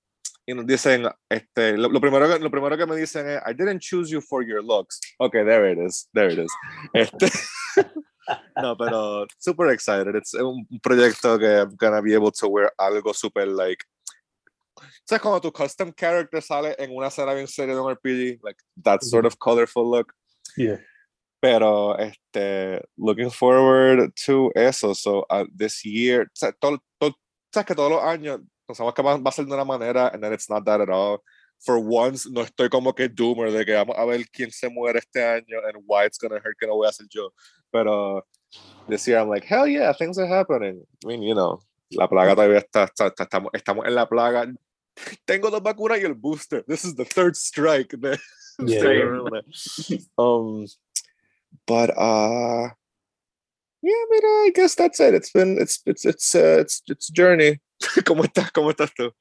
[0.50, 3.54] y nos dicen, este, lo, lo primero que, lo primero que me dicen es, I
[3.54, 5.00] didn't choose you for your looks.
[5.20, 6.52] Okay, there it is, there it is.
[6.92, 7.28] Este,
[8.60, 10.16] no, pero super excited.
[10.16, 13.86] It's un proyecto que I'm gonna be able to wear algo super like,
[15.08, 18.40] ¿sabes cuando tu custom character sale en una escena bien seria de un RPG?
[18.44, 20.12] Like that sort of colorful look.
[20.58, 20.78] Yeah.
[21.40, 24.94] Pero este, looking forward to eso.
[24.94, 26.28] So uh, this year,
[26.60, 27.16] todo, todo-
[27.54, 30.22] sabes que todos los años pensamos que va, va a ser de una manera, and
[30.24, 31.24] then it's not that at all.
[31.66, 35.00] For once, no estoy como que doomer de que vamos a ver quién se muere
[35.00, 37.34] este año and why it's gonna hurt que no voy a ser yo.
[37.72, 38.24] Pero
[38.88, 40.82] this year I'm like, hell yeah, things are happening.
[41.04, 41.60] I mean, you know,
[41.92, 44.46] la plaga todavía está, está- está- estamos, estamos en la plaga.
[45.26, 46.64] Tengo dos vacunas y el booster.
[46.68, 47.90] This is the third strike.
[48.00, 48.18] de-
[48.60, 48.82] Yeah.
[50.18, 50.66] um,
[51.66, 52.70] but uh,
[53.82, 55.14] yeah, mira, I guess that's it.
[55.14, 57.60] It's been it's it's it's uh, it's it's journey.
[58.04, 58.52] ¿Cómo estás?
[58.52, 59.12] ¿Cómo estás tú?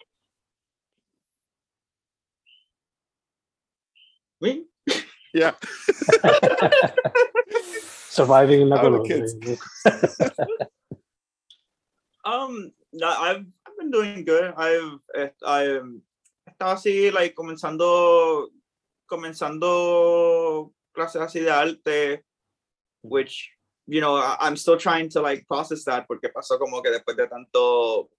[4.41, 4.65] Me?
[5.35, 5.53] Yeah.
[8.11, 9.27] Surviving in la How the colonia.
[9.27, 9.61] kids?
[12.25, 14.53] Um, no, I've, I've been doing good.
[14.55, 16.03] I've, eh, I'm,
[16.47, 18.51] estaba así, like, comenzando,
[19.07, 22.25] comenzando clases así de arte,
[23.03, 23.51] which,
[23.89, 27.27] you know, I'm still trying to, like, process that, porque pasó como que después de
[27.27, 28.11] tanto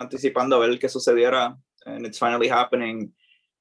[0.00, 3.12] anticipando a ver qué sucediera, and it's finally happening.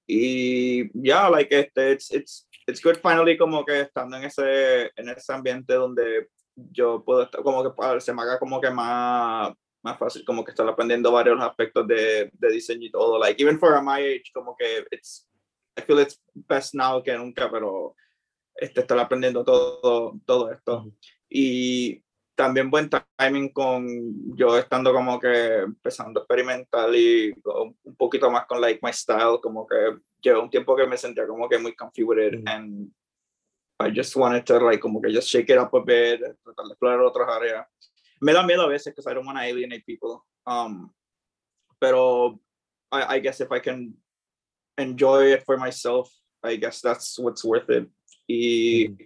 [0.08, 5.10] Y, yeah, like, este, it's, it's, it's good finally como que estando en ese, en
[5.10, 9.98] ese ambiente donde yo puedo estar como que se me haga como que más, más
[9.98, 13.20] fácil como que estar aprendiendo varios aspectos de, de diseño y todo.
[13.20, 15.28] Like, even for my age, como que it's,
[15.78, 17.94] I feel it's best now que nunca, pero
[18.56, 20.78] este, estar aprendiendo todo, todo esto.
[20.78, 20.94] Ujú.
[21.30, 22.04] Y
[22.36, 28.46] también buen timing con yo estando como que empezando a experimentar y un poquito más
[28.46, 31.72] con like my style, como que llevo un tiempo que me sentía como que muy
[31.72, 32.44] it Ujú.
[32.46, 32.92] and
[33.80, 36.72] I just wanted to like como que just shake it up a bit, tratar de
[36.72, 37.66] explorar otras áreas.
[38.22, 40.24] Me da miedo a veces because I don't want to alienate people.
[40.46, 40.92] Um,
[41.80, 42.40] pero
[42.92, 43.94] I, I guess if I can
[44.78, 46.10] enjoy it for myself,
[46.44, 47.90] I guess that's what's worth it.
[48.28, 48.98] Y no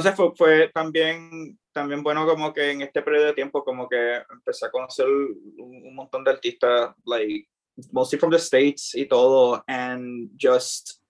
[0.00, 4.22] sé, fue, fue también, también bueno como que en este periodo de tiempo como que
[4.30, 7.48] empecé a conocer un, un montón de artistas, like,
[7.90, 11.02] mostly from the States y todo, and just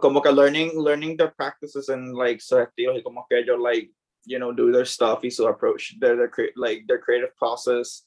[0.00, 3.90] como que learning, learning their practices and like sus estilos y como que ellos like,
[4.24, 8.02] you know, do their stuff y su approach, their, their, like, their creative process.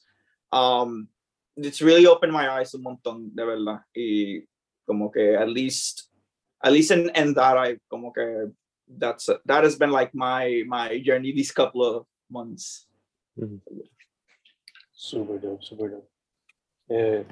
[0.52, 1.08] Um,
[1.56, 3.80] it's really opened my eyes un montón, de verdad.
[3.94, 4.46] Y
[4.86, 6.08] como que at least,
[6.62, 8.50] at least in, in that, I como que
[8.98, 12.86] that's that has been like my my journey these couple of months.
[14.92, 16.08] Super dope, super dope.
[16.88, 17.24] Eh,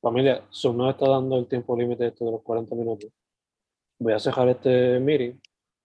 [0.00, 3.10] familia, Zoom nos está dando el tiempo límite esto de los 40 minutos.
[3.98, 5.40] Voy a cerrar este meeting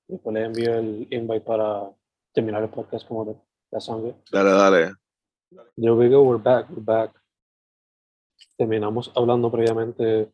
[0.08, 1.92] y después les envío el invite para
[2.34, 3.36] terminar el podcast como de
[3.72, 4.16] la sangre.
[4.32, 4.94] Dale, dale.
[5.78, 7.12] There we go, we're back, we're back.
[8.58, 10.32] Terminamos hablando previamente,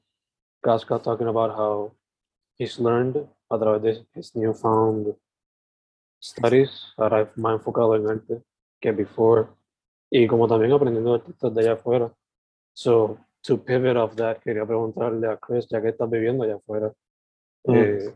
[0.62, 1.92] Casca talking about how
[2.58, 5.16] he's learned a través de his newfound
[6.22, 8.44] studies, ahora más enfocado en arte
[8.80, 9.48] que before,
[10.10, 12.14] y como también aprendiendo artistas de allá afuera.
[12.74, 16.94] So, to pivot off that, quería preguntarle a Chris, ya que estás viviendo allá afuera,
[17.66, 17.76] Mm.
[17.76, 18.16] eh,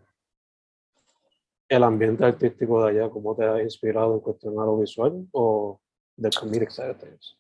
[1.68, 5.80] el ambiente artístico de allá, ¿cómo te ha inspirado en cuestión audiovisual o
[6.22, 7.38] the comedic side of things?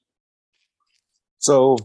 [1.37, 1.75] So,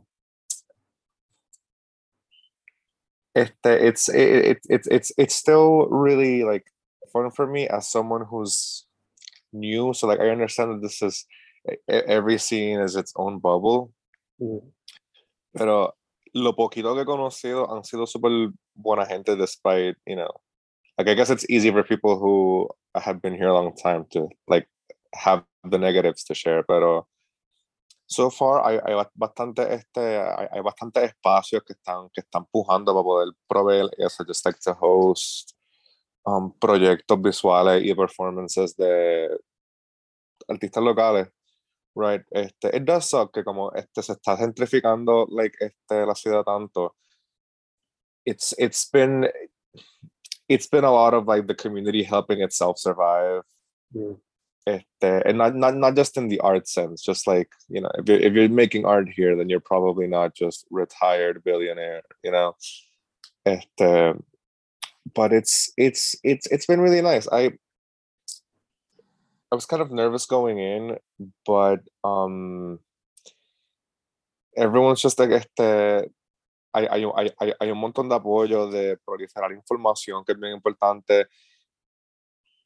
[3.39, 6.65] este, it's it, it, it, it's it's still really like
[7.13, 8.87] fun for me as someone who's
[9.53, 9.95] new.
[9.95, 11.25] So like I understand that this is
[11.89, 13.93] every scene is its own bubble,
[14.41, 14.61] Mm.
[15.53, 15.95] pero
[16.33, 18.31] lo poquito que he conocido han sido super
[18.77, 20.31] buena gente despite, you know,
[20.97, 24.29] like I guess it's easy for people who have been here a long time to
[24.47, 24.69] like
[25.13, 27.09] have the negatives to share, pero
[28.09, 32.47] so far hay, hay ba- bastante este hay, hay bastante espacios que están que están
[32.47, 35.53] pujando para poder proveer eso, just like to host
[36.25, 39.29] um, proyectos visuales y performances de
[40.49, 41.29] artistas locales.
[41.95, 46.45] Right, este, it does suck que como este se está gentrificando like este la ciudad
[46.45, 46.95] tanto.
[48.25, 49.29] It's it's been
[50.49, 53.43] it's been a lot of like the community helping itself survive.
[53.95, 54.21] Mm.
[54.69, 58.07] Este, and not, not not just in the art sense, just like you know, if
[58.07, 62.55] you're if you're making art here, then you're probably not just retired billionaire, you know.
[63.47, 64.15] Este,
[65.15, 67.27] but it's it's it's it's been really nice.
[67.33, 67.53] I
[69.51, 70.99] I was kind of nervous going in,
[71.47, 72.81] but um
[74.55, 76.11] everyone's just like este
[76.75, 81.29] hay, hay, hay, hay, un montón de apoyo de proliferar información que es bien importante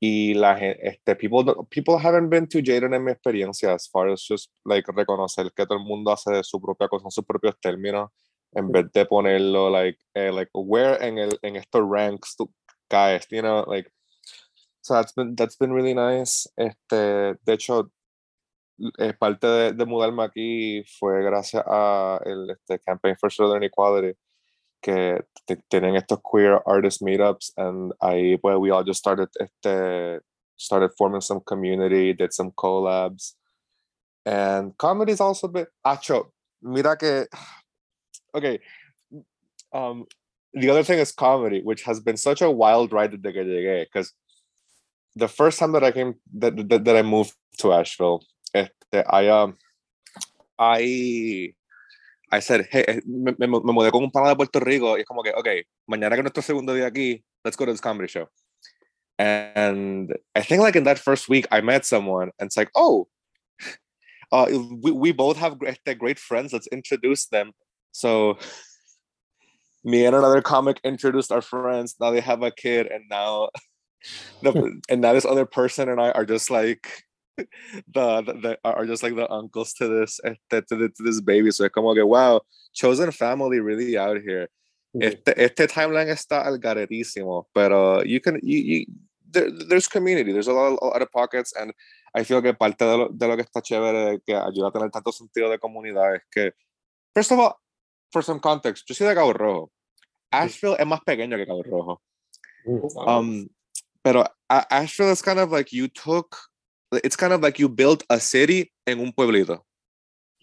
[0.04, 4.10] y la gente este people people haven't been too jaded en mi experiencia as far
[4.10, 7.24] as just like reconocer que todo el mundo hace de su propia cosa en sus
[7.24, 8.10] propios términos
[8.52, 12.52] en vez de ponerlo like eh, like where en el en estos ranks tú
[12.88, 13.88] caes you know like
[14.80, 17.88] so that's been that's been really nice este de hecho
[18.98, 24.18] eh, parte de, de mudarme aquí fue gracias a el este, Campaign for Southern Equality
[24.82, 25.24] que
[25.70, 30.20] tienen estos queer artist meetups and ahí pues we all just started este
[30.56, 33.34] started forming some community did some collabs.
[34.24, 36.30] And comedy is also a bit acho
[36.62, 37.26] mira que
[38.34, 38.60] okay
[39.72, 40.04] um
[40.54, 43.84] the other thing is comedy which has been such a wild ride desde que llegué
[43.84, 44.12] because
[45.16, 49.28] the first time that I came that, that, that I moved to Asheville este, I
[49.28, 49.56] um
[50.58, 51.54] I
[52.32, 55.00] I said, hey, eh, me, me, me mudé con un pana de Puerto Rico y
[55.00, 55.48] es como que, ok,
[55.86, 58.26] mañana que nuestro segundo día aquí, let's go to this comedy show.
[59.18, 63.08] And I think like in that first week, I met someone and it's like, oh,
[64.32, 64.46] uh,
[64.82, 66.54] we, we both have great, great friends.
[66.54, 67.52] Let's introduce them.
[67.92, 68.38] So
[69.84, 71.96] me and another comic introduced our friends.
[72.00, 73.50] Now they have a kid and now,
[74.88, 77.04] and now this other person and I are just like,
[77.92, 81.50] the, the, the are just like the uncles to this este, to, to this baby.
[81.50, 82.40] So es como que wow,
[82.72, 84.48] chosen family really out here.
[84.94, 85.02] Mm.
[85.02, 88.86] Este, este timeline está algaretísimo, pero you can you, you
[89.32, 91.72] there, there's community, there's a lot, a lot of pockets, and
[92.14, 94.90] I feel que parte de lo, de lo que está chévere que ayuda a tener
[94.90, 96.52] tanto sentido de comunidad es que,
[97.14, 97.54] first of all,
[98.10, 99.70] for some context, yo soy de Cabo Rojo.
[100.30, 102.02] Asheville es más pequeño que Cabo Rojo.
[102.66, 103.08] Mm.
[103.08, 103.48] Um,
[104.02, 106.36] pero Asheville is kind of like you took,
[107.04, 109.60] it's kind of like you built a city en un pueblito.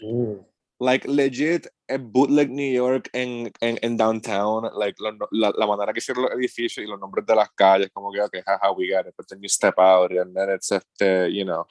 [0.02, 0.46] Mm.
[0.82, 5.92] Like legit, a bootleg New York en, en, en downtown, like lo- la, la manera
[5.92, 8.88] que hicieron los edificios y los nombres de las calles, como que, okay, haha, we
[8.90, 11.66] got it, but then you step out and then it's este, you know,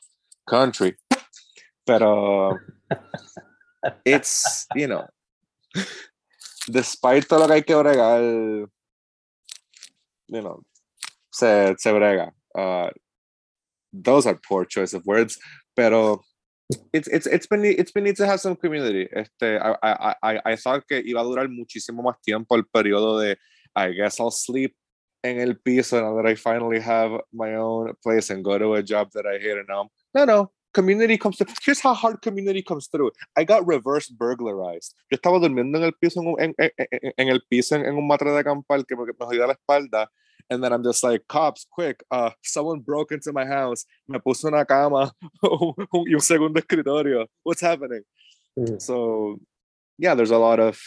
[0.47, 0.95] country.
[1.87, 2.59] Pero
[4.05, 5.07] it's, you know,
[6.71, 8.21] despite todo lo que hay que bregar,
[10.29, 10.63] you know,
[11.33, 12.33] se, se brega.
[12.55, 12.91] Uh,
[13.93, 15.39] those are poor choice of words,
[15.77, 16.23] pero
[16.93, 19.09] it's it's it's been it's been to have some community.
[19.13, 23.19] Este, I, I, I, I thought que iba a durar muchísimo más tiempo el periodo
[23.19, 23.37] de
[23.75, 24.75] I guess I'll sleep
[25.25, 28.83] en el piso now that I finally have my own place and go to a
[28.83, 31.49] job that I hate and now no no community comes through.
[31.65, 33.11] Here's how hard community comes through.
[33.37, 34.95] I got reverse burglarized.
[35.11, 38.31] Yo estaba durmiendo en el piso en, en, en, en- el piso en, un matre
[38.31, 40.11] de acampar que me, me jodía la espalda.
[40.51, 43.85] And then I'm just like, cops, quick, uh, someone broke into my house.
[44.09, 47.27] Me puso una cama y un segundo escritorio.
[47.43, 48.03] What's happening?
[48.59, 48.81] Mm.
[48.81, 49.41] So,
[49.99, 50.81] yeah, there's a lot of,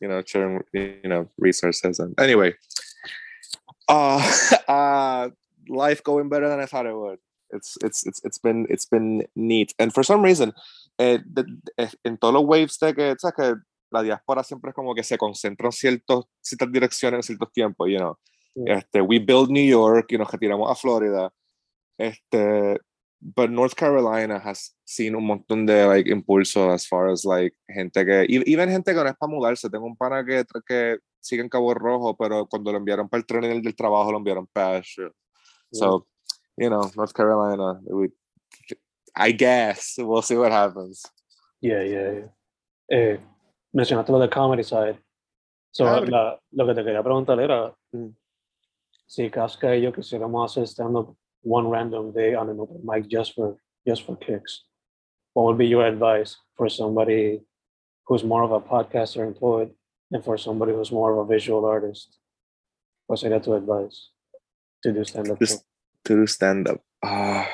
[0.00, 1.98] you know, sharing, you know, resources.
[1.98, 2.54] And anyway,
[3.88, 4.32] uh,
[4.68, 5.30] uh,
[5.68, 7.18] life going better than I thought it would.
[7.50, 9.74] It's it's it's it's been it's been neat.
[9.78, 10.52] And for some reason,
[10.98, 11.44] eh, de-
[11.76, 13.56] de- en waves de it's like que
[13.92, 17.88] la diáspora siempre es como que se concentra en ciertos, ciertas direcciones en ciertos tiempos,
[17.88, 18.16] you know.
[18.54, 21.32] Este, we build New York y nos retiramos a Florida.
[21.96, 22.78] Este,
[23.20, 28.04] but North Carolina has seen un montón de like impulso as far as like gente
[28.04, 31.48] que even gente que no es para mudarse tengo un pana que, que sigue en
[31.48, 34.78] Cabo Rojo pero cuando lo enviaron para el tren del, del trabajo lo enviaron para
[34.78, 35.14] Asheville.
[35.72, 36.04] so
[36.56, 38.08] you know North Carolina we,
[39.14, 41.04] I guess we'll see what happens
[41.62, 42.28] Yeah, yeah, yeah.
[42.90, 43.20] Eh,
[43.72, 44.98] mencionaste lo de comedy side.
[45.72, 46.10] So, Abre.
[46.10, 48.08] la- lo que te quería preguntar era Mm.
[49.06, 53.34] si Casca y yo quisiéramos hacer stand-up one random day on an open mic just
[53.34, 53.56] for
[53.86, 54.64] just for kicks.
[55.34, 57.42] What would be your advice for somebody
[58.06, 59.74] who's more of a podcaster employed
[60.12, 62.18] and for somebody who's more of a visual artist?
[63.08, 64.12] ¿Cuál sería tu advice
[64.82, 65.38] to do stand-up?
[65.40, 65.66] Just-
[66.04, 66.80] to do stand up.
[67.02, 67.48] Ah.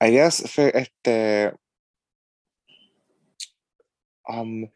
[0.00, 1.54] I guess este
[4.28, 4.68] um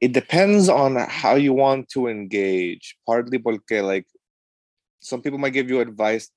[0.00, 2.96] it depends on how you want to engage.
[3.06, 4.06] Partly porque like
[5.00, 6.28] some people might give you advice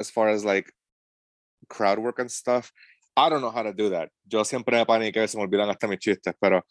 [0.00, 0.72] as far as like
[1.68, 2.72] crowd work and stuff.
[3.14, 4.08] I don't know how to do that.
[4.26, 6.62] Yo siempre me paniqué, se me olvidan hasta mis chistes, pero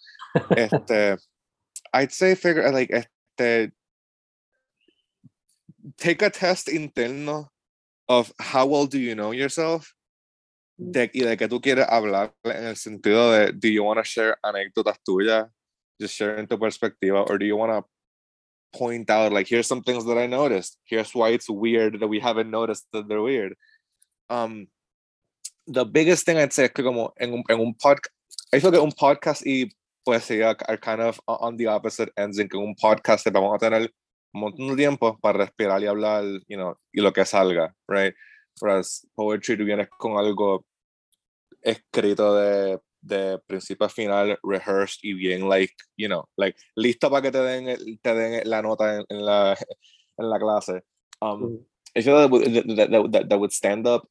[0.57, 1.19] este
[1.93, 3.71] I'd say figure like este
[5.97, 7.49] take a test interno
[8.09, 9.93] of how well do you know yourself
[10.81, 14.03] de, y de que tú quieres hablar en el sentido de do you want to
[14.03, 15.47] share anécdotas tuyas
[15.99, 17.87] just sharing tu perspectiva or do you want to
[18.73, 20.77] point out like here's some things that I noticed.
[20.85, 23.55] Here's why it's weird that we haven't noticed that they're weird.
[24.29, 24.67] Um
[25.67, 28.09] the biggest thing I'd say es que como en un, en un podcast
[28.53, 29.69] I feel que un podcast y
[30.07, 33.91] poesía are kind of on the opposite ends en que un podcast vamos a tener
[34.33, 38.15] un montón de tiempo para respirar y hablar, you know, y lo que salga, right?
[38.59, 40.65] Whereas poetry tú vienes con algo
[41.61, 47.21] escrito de, de principio a final, rehearsed y bien, like, you know, like, listo para
[47.21, 49.57] que te den, te den la nota en, en la,
[50.17, 50.81] en la clase.
[51.21, 51.65] Um, Mm.
[51.95, 54.07] I feel that, would- that, that, that, would stand up.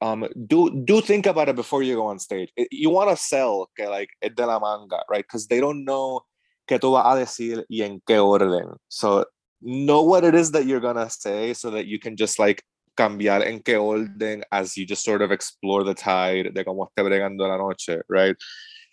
[0.00, 2.50] Um, do do think about it before you go on stage.
[2.56, 5.24] It- You want to sell que like es de la manga, right?
[5.24, 6.22] Because they don't know
[6.68, 8.76] qué tú vas a decir y en qué orden.
[8.88, 9.24] So
[9.60, 12.62] know what it is that you're gonna say so that you can just like
[12.98, 17.04] cambiar en qué orden as you just sort of explore the tide de cómo esté
[17.04, 18.36] bregando la noche, right?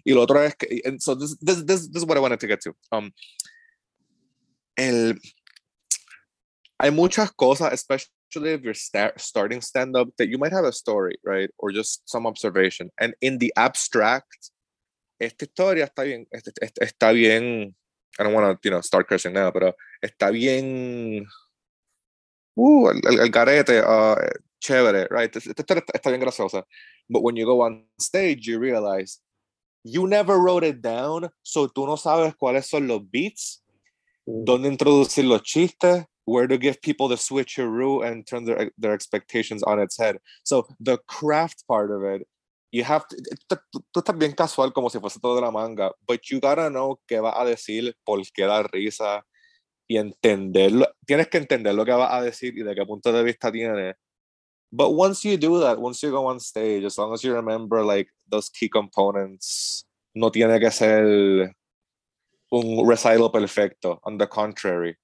[0.05, 2.39] Y lo otro es que, and so this, this, this, this is what I wanted
[2.39, 2.75] to get to.
[2.91, 3.11] Um,
[4.77, 5.15] el,
[6.79, 10.71] hay muchas cosas, especially if you're sta- starting stand up, that you might have a
[10.71, 11.49] story, right?
[11.57, 12.91] Or just some observation.
[12.99, 14.51] And in the abstract,
[15.19, 17.73] esta historia está bien, está bien,
[18.19, 21.25] I don't want to, you know, start cursing now, pero está bien,
[22.55, 24.15] uh, el, el- el garete, uh,
[24.59, 25.35] chévere, right?
[25.35, 26.63] Esta historia está, bien graciosa.
[27.09, 29.19] But when you go on stage, you realize
[29.83, 33.61] you never wrote it down, so tú no sabes cuáles son los beats,
[34.27, 34.43] Mm.
[34.43, 39.61] dónde introducir los chistes, where to give people the switcheroo and turn their, their expectations
[39.61, 40.17] on its head.
[40.43, 42.27] So the craft part of it,
[42.71, 43.15] you have to,
[43.47, 43.57] tú
[43.93, 46.99] tú estás bien casual como si fuese todo de la manga, but you gotta know
[47.07, 49.21] qué va a decir, por qué da risa
[49.87, 50.87] y entenderlo.
[51.05, 53.95] Tienes que entender lo que va a decir y de qué punto de vista tiene.
[54.71, 57.83] But once you do that, once you go on stage, as long as you remember
[57.83, 61.53] like those key components, no tiene que ser
[62.51, 63.99] un recital perfecto.
[64.03, 64.97] On the contrary,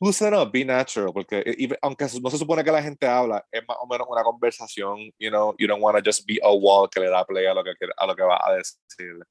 [0.00, 3.42] loosen up, be natural, porque e- even- aunque no se supone que la gente habla,
[3.52, 6.54] es más o menos una conversación, you know, you don't want to just be a
[6.54, 9.22] wall que le da play a lo que, a lo que va a decir.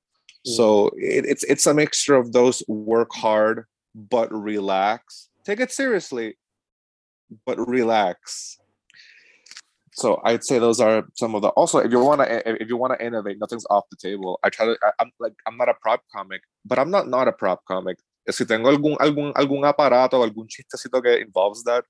[0.43, 3.65] So it, it's it's a mixture of those work hard
[3.97, 5.29] but relax.
[5.43, 6.37] Take it seriously,
[7.45, 8.59] but relax.
[9.93, 11.49] So I'd say those are some of the.
[11.49, 14.39] Also, if you want to, if you want to innovate, nothing's off the table.
[14.43, 14.77] I try to.
[14.83, 17.97] I, I'm like I'm not a prop comic, but I'm not not a prop comic.
[18.29, 21.83] Si tengo algún algún algún aparato, algún chistecito que involves that,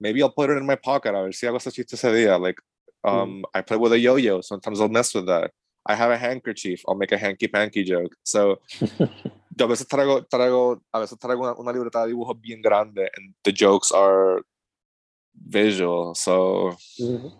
[0.00, 1.14] maybe I'll put it in my pocket.
[1.14, 2.40] A ver si hago ese chiste ese día.
[2.40, 2.58] Like,
[3.04, 4.40] um, I play with a yo-yo.
[4.40, 5.52] Sometimes I'll mess with that.
[5.86, 6.82] I have a handkerchief.
[6.88, 8.16] I'll make a hanky panky joke.
[8.24, 8.58] So
[9.56, 13.10] yo a veces traigo, traigo, a veces traigo una, una libreta de dibujos bien grande,
[13.16, 14.42] and the jokes are
[15.34, 16.14] visual.
[16.14, 17.32] So Mhm.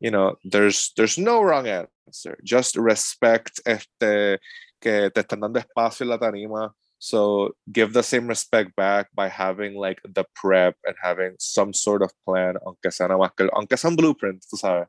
[0.00, 2.36] you know, there's there's no wrong answer.
[2.44, 4.38] Just respect este
[4.80, 6.74] que te están dando espacio en la tarima.
[6.98, 12.02] So give the same respect back by having like the prep and having some sort
[12.02, 14.86] of plan, aunque sea nada más que, aunque sea un blueprint, tú sabes.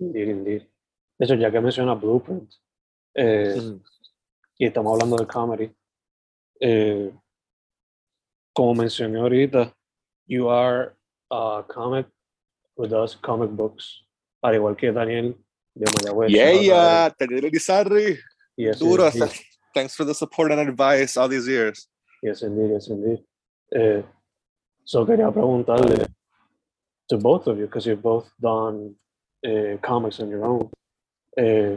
[0.00, 0.62] Indeed, indeed.
[1.16, 2.52] De hecho, ya que menciona Blueprint,
[3.14, 3.54] eh,
[4.58, 5.74] y estamos hablando de comedy,
[6.60, 7.12] eh,
[8.52, 9.74] como mencioné ahorita,
[10.26, 10.94] you are
[11.30, 12.06] a comic
[12.76, 14.04] who does comic books,
[14.42, 15.34] al igual que Daniel
[15.74, 16.30] de Mayagüez.
[16.30, 18.18] Yeah, Daniel Elizarri.
[18.56, 19.10] Yes, Duro.
[19.74, 21.88] Thanks for the support and advice all these years.
[22.22, 23.24] Yes, indeed, yes, indeed.
[23.74, 24.02] Eh,
[24.84, 26.06] so quería preguntarle
[27.08, 28.94] to both of you, because you've both done
[29.42, 30.70] eh, comics on your own,
[31.36, 31.76] eh,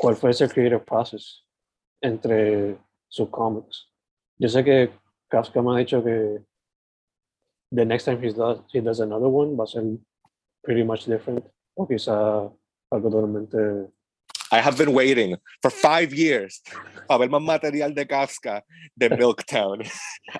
[0.00, 1.43] ¿cuál fue ese creative process
[2.04, 2.76] entre
[3.08, 3.88] sus comics?
[4.38, 4.90] Yo sé que
[5.30, 6.40] Kafka me ha dicho que
[7.72, 9.82] the next time he does, he does another one va a ser
[10.62, 11.44] pretty much different,
[11.76, 12.50] o quizá
[12.92, 13.90] algo totalmente
[14.52, 16.62] I have been waiting for five years
[17.10, 18.62] a ver más material de Kafka
[18.96, 19.82] de Milktown.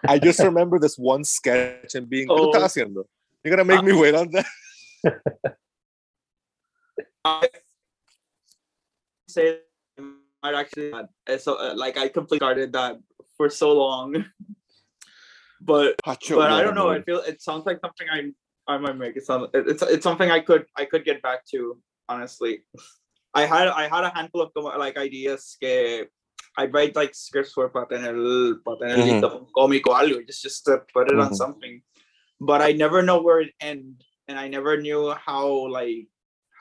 [0.06, 2.66] I just remember this one sketch and being, ¿qué tú estás Oh.
[2.66, 3.04] haciendo?
[3.42, 4.46] You're gonna make me wait on that?
[7.24, 7.48] I
[9.28, 9.60] say
[10.44, 13.00] I actually had uh, so uh, like I completely started that
[13.36, 14.12] for so long,
[15.60, 16.88] but Hacho, but I don't know.
[16.92, 17.00] man.
[17.00, 18.30] I feel it sounds like something I
[18.68, 19.16] I might make.
[19.16, 22.64] It sound it- it's it's something I could I could get back to honestly.
[23.34, 26.06] I had I had a handful of like ideas que
[26.56, 28.14] I write like scripts for para tener
[28.64, 29.08] para tener Mhm.
[29.08, 31.36] listo un cómico algo just just to put it on Mhm.
[31.40, 31.82] something,
[32.38, 36.06] but I never know where it end and I never knew how like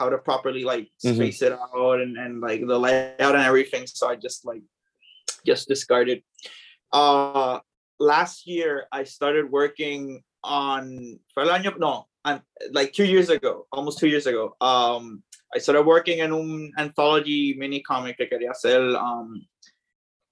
[0.03, 1.15] how to properly like Mhm.
[1.15, 3.87] space it out and, and like the layout and everything.
[3.87, 4.63] So I just like
[5.45, 6.19] just discarded.
[6.91, 7.59] Uh
[7.99, 10.83] last year I started working on
[11.33, 12.41] fue el año- no and
[12.71, 14.55] like two years ago, almost two years ago.
[14.59, 15.23] Um
[15.55, 18.81] I started working in an anthology mini comic que quería hacer.
[18.97, 19.45] Um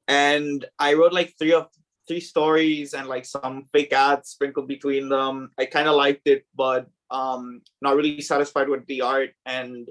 [0.07, 1.67] and I wrote like three of
[2.07, 5.51] three stories and like some fake ads sprinkled between them.
[5.57, 9.89] I kind of liked it, but um not really satisfied with the art and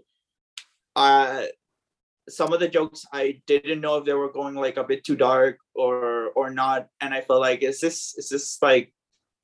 [0.97, 1.45] uh
[2.29, 5.16] some of the jokes I didn't know if they were going like a bit too
[5.16, 8.93] dark or or not and I felt like is this is this like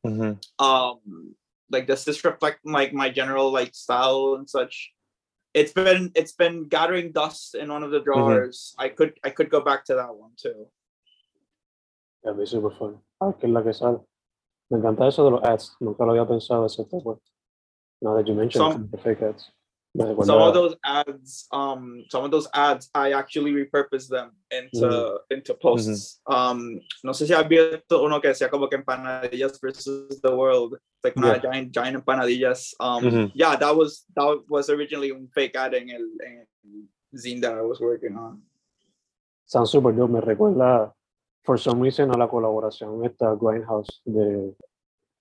[0.07, 0.39] Mhm.
[0.63, 1.35] um
[1.71, 4.93] like does this reflect like my general like style and such
[5.53, 9.51] it's been it's been gathering dust in one of the drawers i could i could
[9.51, 10.71] go back to that one too
[12.25, 12.99] A mí super fun.
[13.21, 14.01] Ah, que es la que sale.
[14.71, 15.77] Me encanta eso de los ads.
[15.81, 17.19] Nunca lo había pensado excepto pues.
[18.03, 19.51] Now that you mentioned Some- the fake ads.
[19.95, 25.19] Me some of those ads um some of those ads i actually repurpose them into
[25.31, 30.21] into posts um no sé si has visto uno que decía como que empanadillas versus
[30.21, 31.39] the world It's like Yeah.
[31.41, 33.33] giant giant empanadillas um Mhm.
[33.35, 37.57] yeah that was that was originally un fake ad en el, en el zine that
[37.57, 38.43] i was working on
[39.47, 40.11] Sounds super dope.
[40.11, 40.93] Me recuerda,
[41.45, 44.53] for some reason, a la colaboración esta Grindhouse de,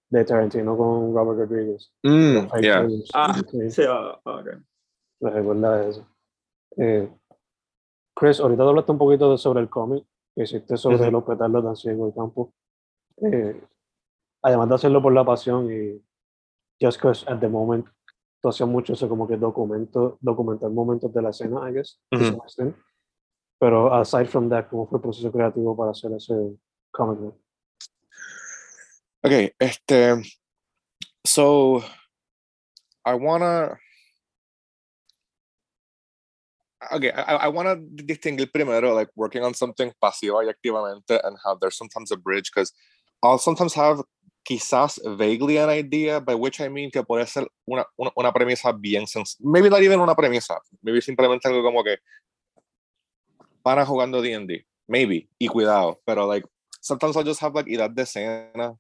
[0.10, 1.92] de Tarantino con Robert Rodriguez.
[2.04, 2.88] Mm, yeah.
[3.14, 4.54] Ah, Sí, sí, ah, okay.
[5.20, 6.08] me recuerda eso.
[6.78, 7.10] Eh,
[8.16, 11.12] Chris, ahorita hablaste un poquito de- sobre el cómic que hiciste sobre Ujú.
[11.12, 12.54] los petardos de Anciano en el campo.
[13.22, 13.62] Eh,
[14.42, 16.02] además de hacerlo por la pasión y
[16.82, 17.86] just because at the moment
[18.42, 22.38] tú hacías mucho eso como que documento, documentar momentos de la escena, I guess, some
[22.44, 22.76] extent.
[23.60, 26.36] Pero aside from that, ¿cómo fue el proceso creativo para hacer ese
[26.92, 27.36] comic book?
[29.26, 30.22] Okay, este.
[31.26, 31.84] So,
[33.04, 33.78] I wanna.
[36.94, 41.56] Okay, I, I wanna distinguir primero, like working on something pasiva y activamente, and how
[41.56, 42.72] there's sometimes a bridge, because
[43.24, 44.04] I'll sometimes have
[44.48, 49.08] quizás vaguely an idea, by which I mean que puede ser una, una, premisa bien
[49.08, 49.42] sencilla.
[49.42, 51.98] Maybe not even una premisa, maybe simplemente algo como que
[53.64, 56.46] para jugando D&D, maybe, y cuidado, pero like,
[56.80, 58.78] sometimes I'll just have like ideas de escena,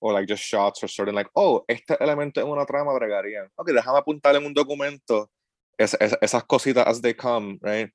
[0.00, 3.48] or like just shots or certain like, oh, este elemento en una trama bregarían.
[3.56, 5.30] Ok, déjame apuntar en un documento
[5.78, 7.90] es, es, esas cositas as they come, right?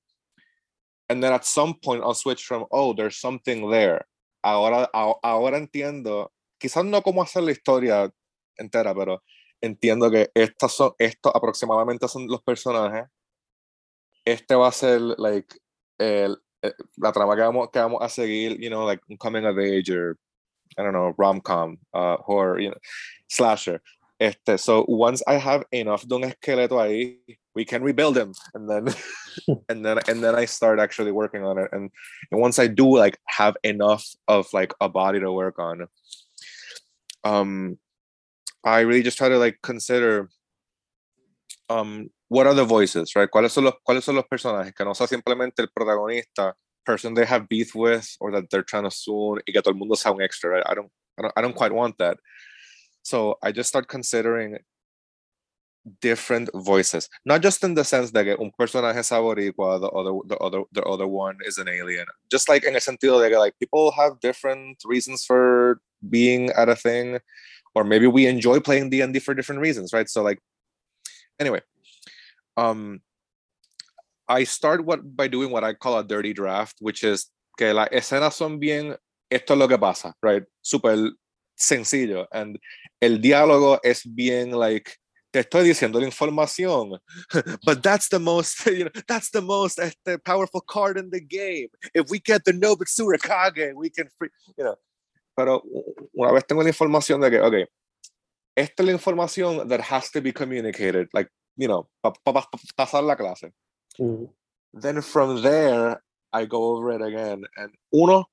[1.10, 4.06] And then at some point I'll switch from, oh, there's something there.
[4.44, 8.12] Ahora, ahora entiendo, quizás no cómo hacer la historia
[8.58, 9.22] entera, pero
[9.62, 13.06] entiendo que estas son, estos aproximadamente son los personajes.
[14.26, 15.56] Este va a ser, like,
[16.00, 19.46] el, eh, la trama que vamos, que vamos a seguir, you know, like un coming
[19.46, 20.18] of age or
[20.78, 22.78] I don't know, rom-com, uh, horror, you know,
[23.28, 23.82] slasher.
[24.20, 27.18] Este, so once I have enough de un esqueleto ahí,
[27.56, 28.94] we can rebuild him, and then,
[29.70, 31.70] and then, and then I start actually working on it.
[31.72, 31.90] And,
[32.32, 35.88] and once I do like have enough of like a body to work on,
[37.24, 37.80] um,
[38.64, 40.30] I really just try to like consider,
[41.70, 43.30] um, what are the voices, right?
[43.30, 44.74] ¿Cuáles son los, cuáles son los personajes?
[44.76, 46.54] Que no sea simplemente el protagonista,
[46.86, 49.80] person they have beef with or that they're trying to sue y que todo el
[49.80, 50.64] mundo sea un extra, right?
[50.66, 52.18] I don't, I don't, I don't quite want that.
[53.04, 54.58] So I just start considering
[56.00, 60.38] different voices, not just in the sense that un personaje es boricua, the other, the
[60.38, 62.06] other, the other one is an alien.
[62.30, 66.70] Just like in a sentido de que like people have different reasons for being at
[66.70, 67.20] a thing,
[67.74, 70.10] or maybe we enjoy playing D and D for different reasons, right?
[70.10, 70.40] So like,
[71.40, 71.62] anyway,
[72.58, 73.02] um,
[74.28, 77.90] I start what by doing what I call a dirty draft, which is que las
[77.92, 78.96] escenas son bien,
[79.30, 80.44] esto es lo que pasa, right?
[80.62, 81.12] Super
[81.56, 82.28] sencillo.
[82.32, 82.60] And
[83.02, 84.92] el diálogo es bien like,
[85.32, 87.00] te estoy diciendo la información,
[87.66, 91.68] but that's the most, you know, that's the most este, powerful card in the game.
[91.94, 94.76] If we get the Nobitsu Kage, we can free, you know.
[95.36, 95.64] Pero
[96.14, 97.66] una vez tengo la información de que, okay,
[98.56, 102.48] esta es la información that has to be communicated, like, you know, para pa, pa,
[102.78, 103.54] pasar la clase.
[104.00, 104.30] Mm,
[104.74, 106.02] then from there
[106.34, 107.44] I go over it again.
[107.58, 108.26] And uno,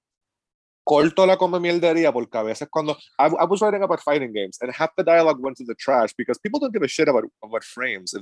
[0.88, 4.59] corto la come mierdería porque a veces cuando I, I was writing about fighting games
[4.61, 7.24] and half the dialogue went to the trash because people don't give a shit about
[7.42, 8.14] about frames.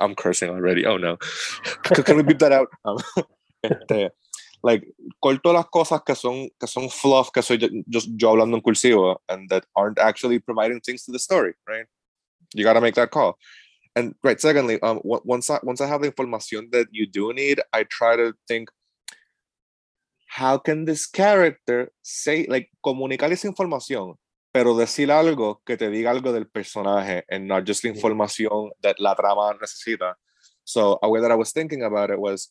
[0.00, 0.86] I'm cursing already.
[0.86, 1.16] Oh no,
[1.84, 2.68] can we beep that out?
[2.84, 2.98] Um,
[3.64, 4.10] este,
[4.62, 4.84] like
[5.22, 9.16] corto las cosas que son que son fluff que soy just yo hablando en cursivo
[9.28, 11.86] and that aren't actually providing things to the story, right?
[12.54, 13.38] You got to make that call.
[14.00, 17.60] And right, secondly, um, once I once I have the information that you do need,
[17.70, 18.70] I try to think
[20.26, 24.14] how can this character say like comunicar esa información
[24.52, 28.98] pero decir algo que te diga algo del personaje and not just la información that
[28.98, 30.14] la trama necesita.
[30.64, 32.48] So a way that I was thinking about it was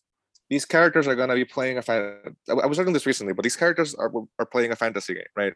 [0.49, 3.43] these characters are going to be playing a fan- I was reading this recently, but
[3.43, 5.53] these characters are, are playing a fantasy game, right?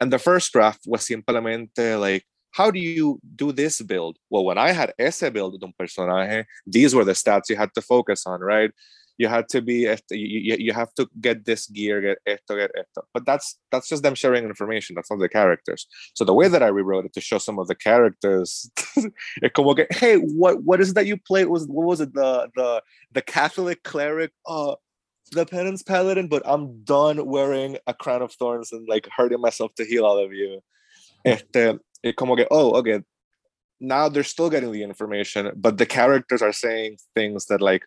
[0.00, 2.24] And the first draft was simplemente like,
[2.54, 4.16] how do you do this build?
[4.30, 7.74] Well, when I had ese build de un personaje, these were the stats you had
[7.74, 8.70] to focus on, right?
[9.18, 13.02] you had to be you, you have to get this gear get esto get esto.
[13.12, 15.86] But that's that's just them sharing information that's not the characters.
[16.14, 18.70] So the way that i rewrote it to show some of the characters
[19.42, 21.46] it como que, hey what what is that you played?
[21.46, 22.12] Was what was it?
[22.14, 22.82] The the
[23.12, 24.74] the catholic cleric uh
[25.32, 29.74] the penance paladin but i'm done wearing a crown of thorns and like hurting myself
[29.76, 30.60] to heal all of you.
[31.24, 33.00] Este it como que, oh okay
[33.80, 37.84] now they're still getting the information but the characters are saying things that like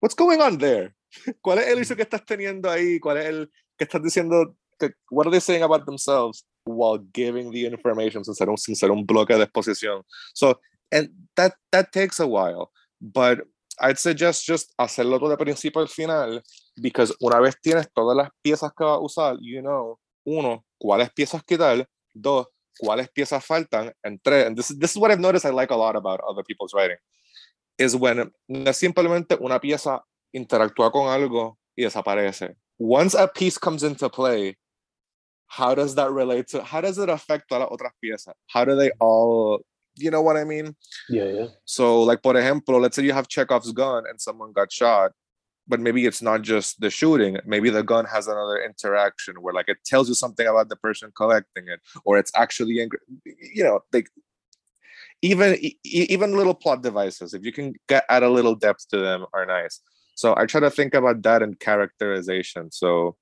[0.00, 0.94] what's going on there?
[1.42, 3.00] ¿Cuál es el issue que estás teniendo ahí?
[3.00, 4.54] ¿Cuál es el que estás diciendo?
[4.78, 8.74] Que, what are they saying about themselves while giving the information sin ser un, sin
[8.74, 10.02] ser un bloque de exposición?
[10.34, 10.60] So,
[10.92, 12.70] and that, that takes a while,
[13.00, 13.40] but
[13.80, 16.42] I'd suggest just hacerlo todo de principio al final,
[16.80, 21.10] because una vez tienes todas las piezas que vas a usar, you know, uno, cuáles
[21.10, 22.46] piezas quitar, dos,
[22.82, 25.76] cuáles piezas faltan, and tres, and this, this is what I've noticed I like a
[25.76, 26.96] lot about other people's writing
[27.78, 30.00] is when no es simplemente una pieza
[30.34, 32.54] interactúa con algo y desaparece.
[32.78, 34.56] Once a piece comes into play,
[35.46, 38.34] how does that relate to, how does it affect a las otras piezas?
[38.48, 39.60] How do they all,
[39.96, 40.74] you know what I mean?
[41.08, 41.46] Yeah, yeah.
[41.64, 45.12] So, like, por ejemplo, let's say you have Chekhov's gun and someone got shot,
[45.68, 47.38] but maybe it's not just the shooting.
[47.44, 51.12] Maybe the gun has another interaction where, like, it tells you something about the person
[51.16, 52.74] collecting it, or it's actually,
[53.24, 54.08] you know, like
[55.22, 59.24] even even little plot devices if you can get add a little depth to them
[59.32, 59.80] are nice.
[60.14, 62.70] So i try to think about that in characterization.
[62.70, 63.16] So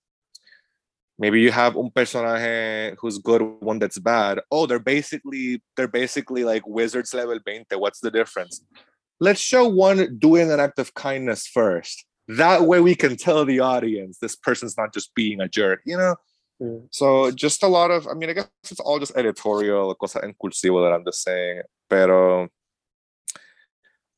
[1.19, 4.41] maybe you have un personaje who's good one that's bad.
[4.51, 8.63] Oh they're basically they're basically like wizards level 20 what's the difference?
[9.21, 13.61] Let's show one doing an act of kindness first that way we can tell the
[13.61, 16.17] audience this person's not just being a jerk you know
[16.63, 16.89] Mm.
[16.91, 20.35] So just a lot of, I mean, I guess it's all just editorial, cosa en
[20.35, 21.63] cursivo that I'm just saying.
[21.91, 22.49] Pero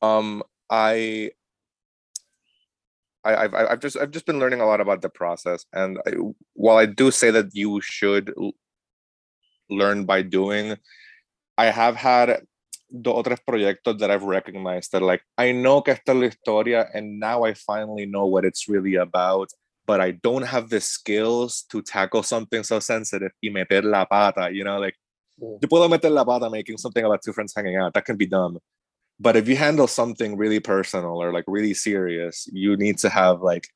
[0.01, 1.31] um, I,
[3.23, 6.11] I, have I've just I've just been learning a lot about the process, and I,
[6.53, 8.33] while I do say that you should
[9.69, 10.77] learn by doing,
[11.57, 12.43] I have had
[12.89, 16.89] the otros proyectos that I've recognized that like I know que esta es la historia,
[16.93, 19.49] and now I finally know what it's really about
[19.87, 24.49] but I don't have the skills to tackle something so sensitive y meter la pata,
[24.51, 24.95] you know, like
[25.41, 25.57] mm.
[25.61, 27.93] yo puedo meter la pata making something about two friends hanging out.
[27.93, 28.57] That can be done.
[29.19, 33.41] But if you handle something really personal or like really serious, you need to have
[33.41, 33.67] like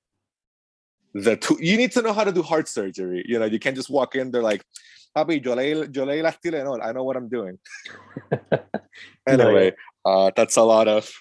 [1.13, 3.23] the two, you need to know how to do heart surgery.
[3.25, 4.63] You know, you can't just walk in there like,
[5.15, 6.85] Papi, yo leí, yo leí las Tylenol.
[6.85, 7.57] I know what I'm doing.
[9.27, 9.73] anyway,
[10.05, 11.11] uh, that's a lot of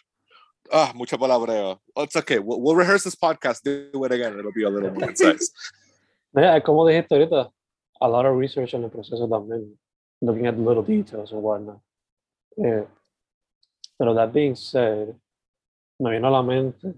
[0.73, 1.79] ah, mucha palabreo.
[1.97, 2.39] Oh, it's okay.
[2.39, 4.39] We'll, we'll, rehearse this podcast, do it again.
[4.39, 5.51] It'll be a little more concise.
[6.37, 7.51] yeah, como dijiste ahorita,
[8.01, 9.73] a lot of research en el proceso también,
[10.23, 11.81] looking at little details and whatnot.
[12.57, 12.85] Yeah.
[14.01, 15.15] pero that being said,
[16.01, 16.95] me vino a la mente,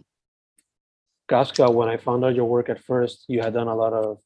[1.29, 4.19] Casca, when I found out your work at first, you had done a lot of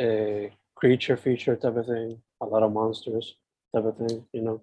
[0.00, 3.36] uh, creature feature type of thing, a lot of monsters
[3.74, 4.62] type of thing, you know.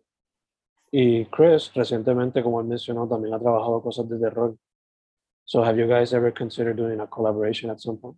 [0.92, 4.58] Y Chris, recientemente, como él mencionó, también ha trabajado cosas de terror.
[5.46, 8.18] So have you guys ever considered doing a collaboration at some point?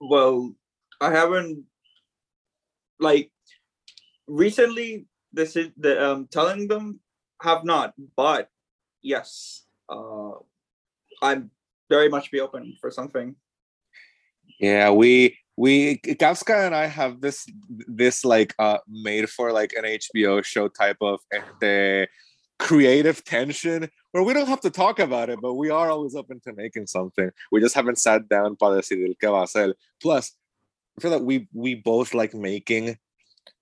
[0.00, 0.54] Well,
[1.00, 1.64] I haven't
[2.98, 3.30] like
[4.26, 7.00] recently this is the um telling them
[7.40, 8.48] have not, but
[9.02, 10.32] yes, uh
[11.22, 11.50] I'm
[11.88, 13.36] very much be open for something.
[14.58, 19.84] Yeah, we we Kafka and I have this this like uh made for like an
[19.84, 21.20] HBO show type of
[21.60, 22.08] the
[22.58, 26.40] creative tension where we don't have to talk about it, but we are always open
[26.40, 27.30] to making something.
[27.50, 29.74] We just haven't sat down para decidir qué va a hacer.
[30.00, 30.32] Plus,
[30.96, 32.98] I feel like we we both like making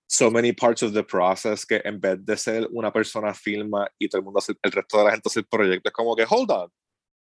[0.07, 4.07] so many parts of the process que en vez de ser una persona filma y
[4.07, 6.25] todo el mundo hace, el resto de la gente hace el proyecto es como que
[6.25, 6.69] hold on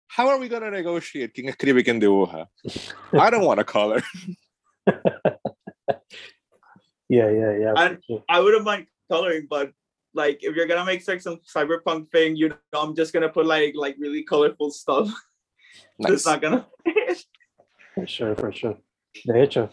[0.09, 2.47] how are we gonna negotiate quién escribe y quién dibuja?
[3.13, 4.01] I don't want to color.
[7.09, 7.73] Yeah, yeah, yeah.
[7.73, 8.23] for And- sure.
[8.29, 9.71] I wouldn't mind coloring, but
[10.13, 13.45] like if you're gonna make like some cyberpunk thing, you know, I'm just gonna put
[13.47, 15.09] like like really colorful stuff.
[16.01, 16.13] Nice.
[16.13, 16.65] It's not gonna.
[17.95, 18.77] For sure, for sure.
[19.25, 19.69] De hecho,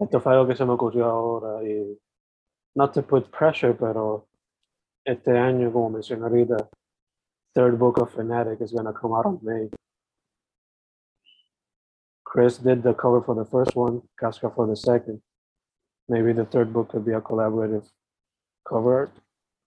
[0.00, 1.96] esto fue algo que se me ocurrió ahora y
[2.74, 4.26] not to put pressure, pero
[5.06, 6.68] este año, como mencioné ahorita,
[7.54, 9.68] third book of Fanatic is gonna come out in May.
[12.30, 15.20] Chris did the cover for the first one, Casca for the second.
[16.08, 17.84] Maybe the third book could be a collaborative
[18.68, 19.12] cover art.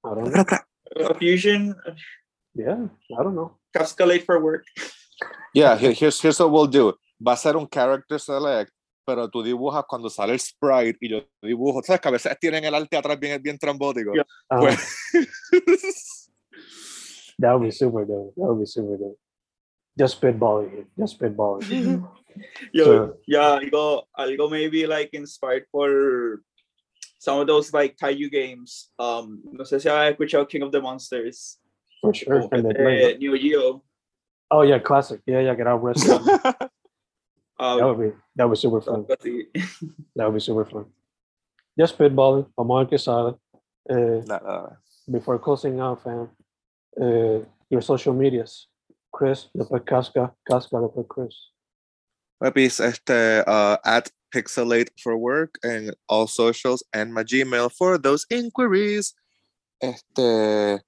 [0.06, 0.46] I don't know.
[1.10, 1.76] A fusion,
[2.56, 2.88] Yeah,
[3.20, 3.58] I don't know.
[3.76, 4.64] cascade for work.
[5.54, 6.94] Yeah, here- here's, here's what we'll do.
[7.20, 8.72] Va a ser un character select,
[9.06, 11.82] pero tú dibujas cuando sale el sprite y yo dibujo.
[11.84, 14.14] ¿Sabes que a veces tienen el arte atrás bien, bien trambótico?
[14.14, 14.24] Yeah.
[14.50, 16.30] Um, Pues-
[17.40, 18.34] that would be super dope.
[18.38, 19.18] That would be super dope.
[19.98, 20.86] Just spitballing here.
[20.98, 22.08] Just spitballing.
[22.74, 24.04] Yo, So- yeah, algo,
[24.38, 26.42] go maybe like inspired for
[27.20, 28.90] some of those like Taiyu games.
[28.98, 31.60] Um, no sé si has escuchado King of the Monsters.
[32.02, 32.42] For sure.
[32.44, 33.18] o And they de play.
[33.20, 33.84] Neo Geo.
[34.52, 35.22] Oh yeah, classic.
[35.26, 36.26] Yeah, yeah, get out wrestling.
[36.44, 36.70] that
[37.60, 39.06] Um, would be that would be super fun.
[40.16, 40.86] That would be super fun.
[41.78, 42.48] Just spitballing.
[42.58, 43.38] Vamos a ver qué.
[43.90, 44.78] Uh, No, no, no.
[45.12, 46.30] before closing out, fam.
[47.00, 48.68] Uh, your social medias.
[49.14, 51.52] Chris, después Casca, Casca, después Chris.
[52.40, 58.26] Puppies, este, uh, at Pixelate for work and all socials and my Gmail for those
[58.30, 59.14] inquiries.
[59.82, 60.82] Este,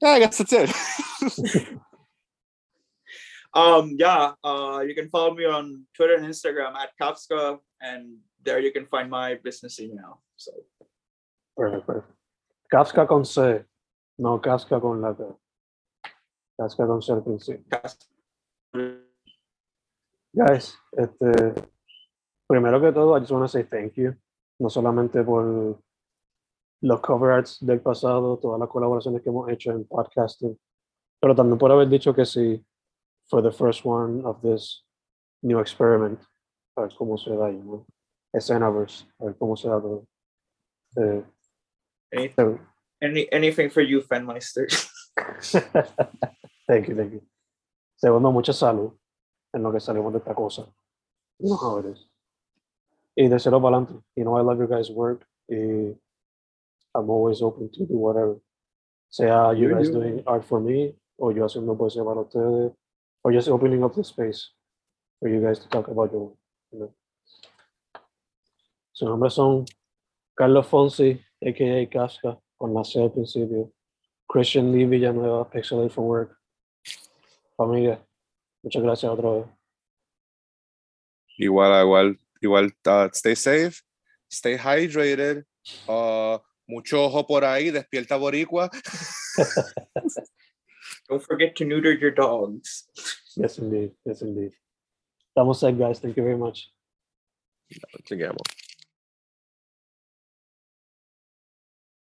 [0.00, 1.78] yeah, I guess that's it.
[3.54, 8.60] Um, yeah, uh, you can follow me on Twitter and Instagram at Kafska, and there
[8.60, 10.22] you can find my business email.
[10.36, 10.52] So
[11.56, 12.12] Perfect, perfect.
[12.70, 13.64] Casca con C,
[14.18, 15.12] no Casca con la
[16.58, 16.64] K.
[16.64, 17.64] Casca con C al principio.
[17.68, 18.06] Kafka.
[20.32, 21.54] Guys, este,
[22.48, 24.14] primero que todo, I just want to say thank you.
[24.58, 25.80] No solamente por
[26.80, 30.58] los cover arts del pasado, todas las colaboraciones que hemos hecho en podcasting,
[31.20, 32.64] pero también por haber dicho que sí
[33.28, 34.84] for the first one of this
[35.42, 36.20] new experiment.
[36.76, 37.86] A ver cómo se da, know?
[38.32, 40.06] Escenaverse, a ver cómo se da todo.
[40.96, 41.24] Eh,
[42.12, 42.58] Any, so-
[43.00, 44.66] any anything for you, Fanmeister.
[46.66, 47.22] thank you, thank you.
[47.96, 48.92] Segundo, mucha salud
[49.52, 50.66] en lo que salimos de esta cosa.
[51.38, 52.08] You know how it is.
[53.16, 54.04] Y tercero, para adelante.
[54.16, 55.26] You know, I love your guys' work.
[55.48, 55.96] Y
[56.94, 58.36] I'm always open to do whatever.
[59.10, 59.24] Sea
[59.56, 60.00] you You guys do.
[60.00, 62.72] doing art for me, o yo haciendo poesía para ustedes,
[63.24, 64.52] or just opening up the space
[65.18, 66.38] for you guys to talk about your work.
[66.72, 66.94] You know?
[68.92, 69.64] Sus nombres son
[70.36, 71.88] Carlos Fonsi, a.k.a.
[71.88, 73.72] Casca, con la C al principio.
[74.28, 76.36] Christian Lee Villanueva, Pixelate for Work.
[77.56, 77.98] Familia,
[78.62, 79.46] muchas gracias otra vez.
[81.38, 83.82] Igual, igual, igual, uh, stay safe,
[84.28, 85.44] stay hydrated,
[85.88, 88.70] uh, mucho ojo por ahí, despierta boricua.
[91.08, 92.84] Don't forget to neuter your dogs.
[93.36, 93.92] Yes, indeed.
[94.04, 94.52] Yes, indeed.
[95.30, 96.00] Estamos set, guys.
[96.00, 96.70] Thank you very much.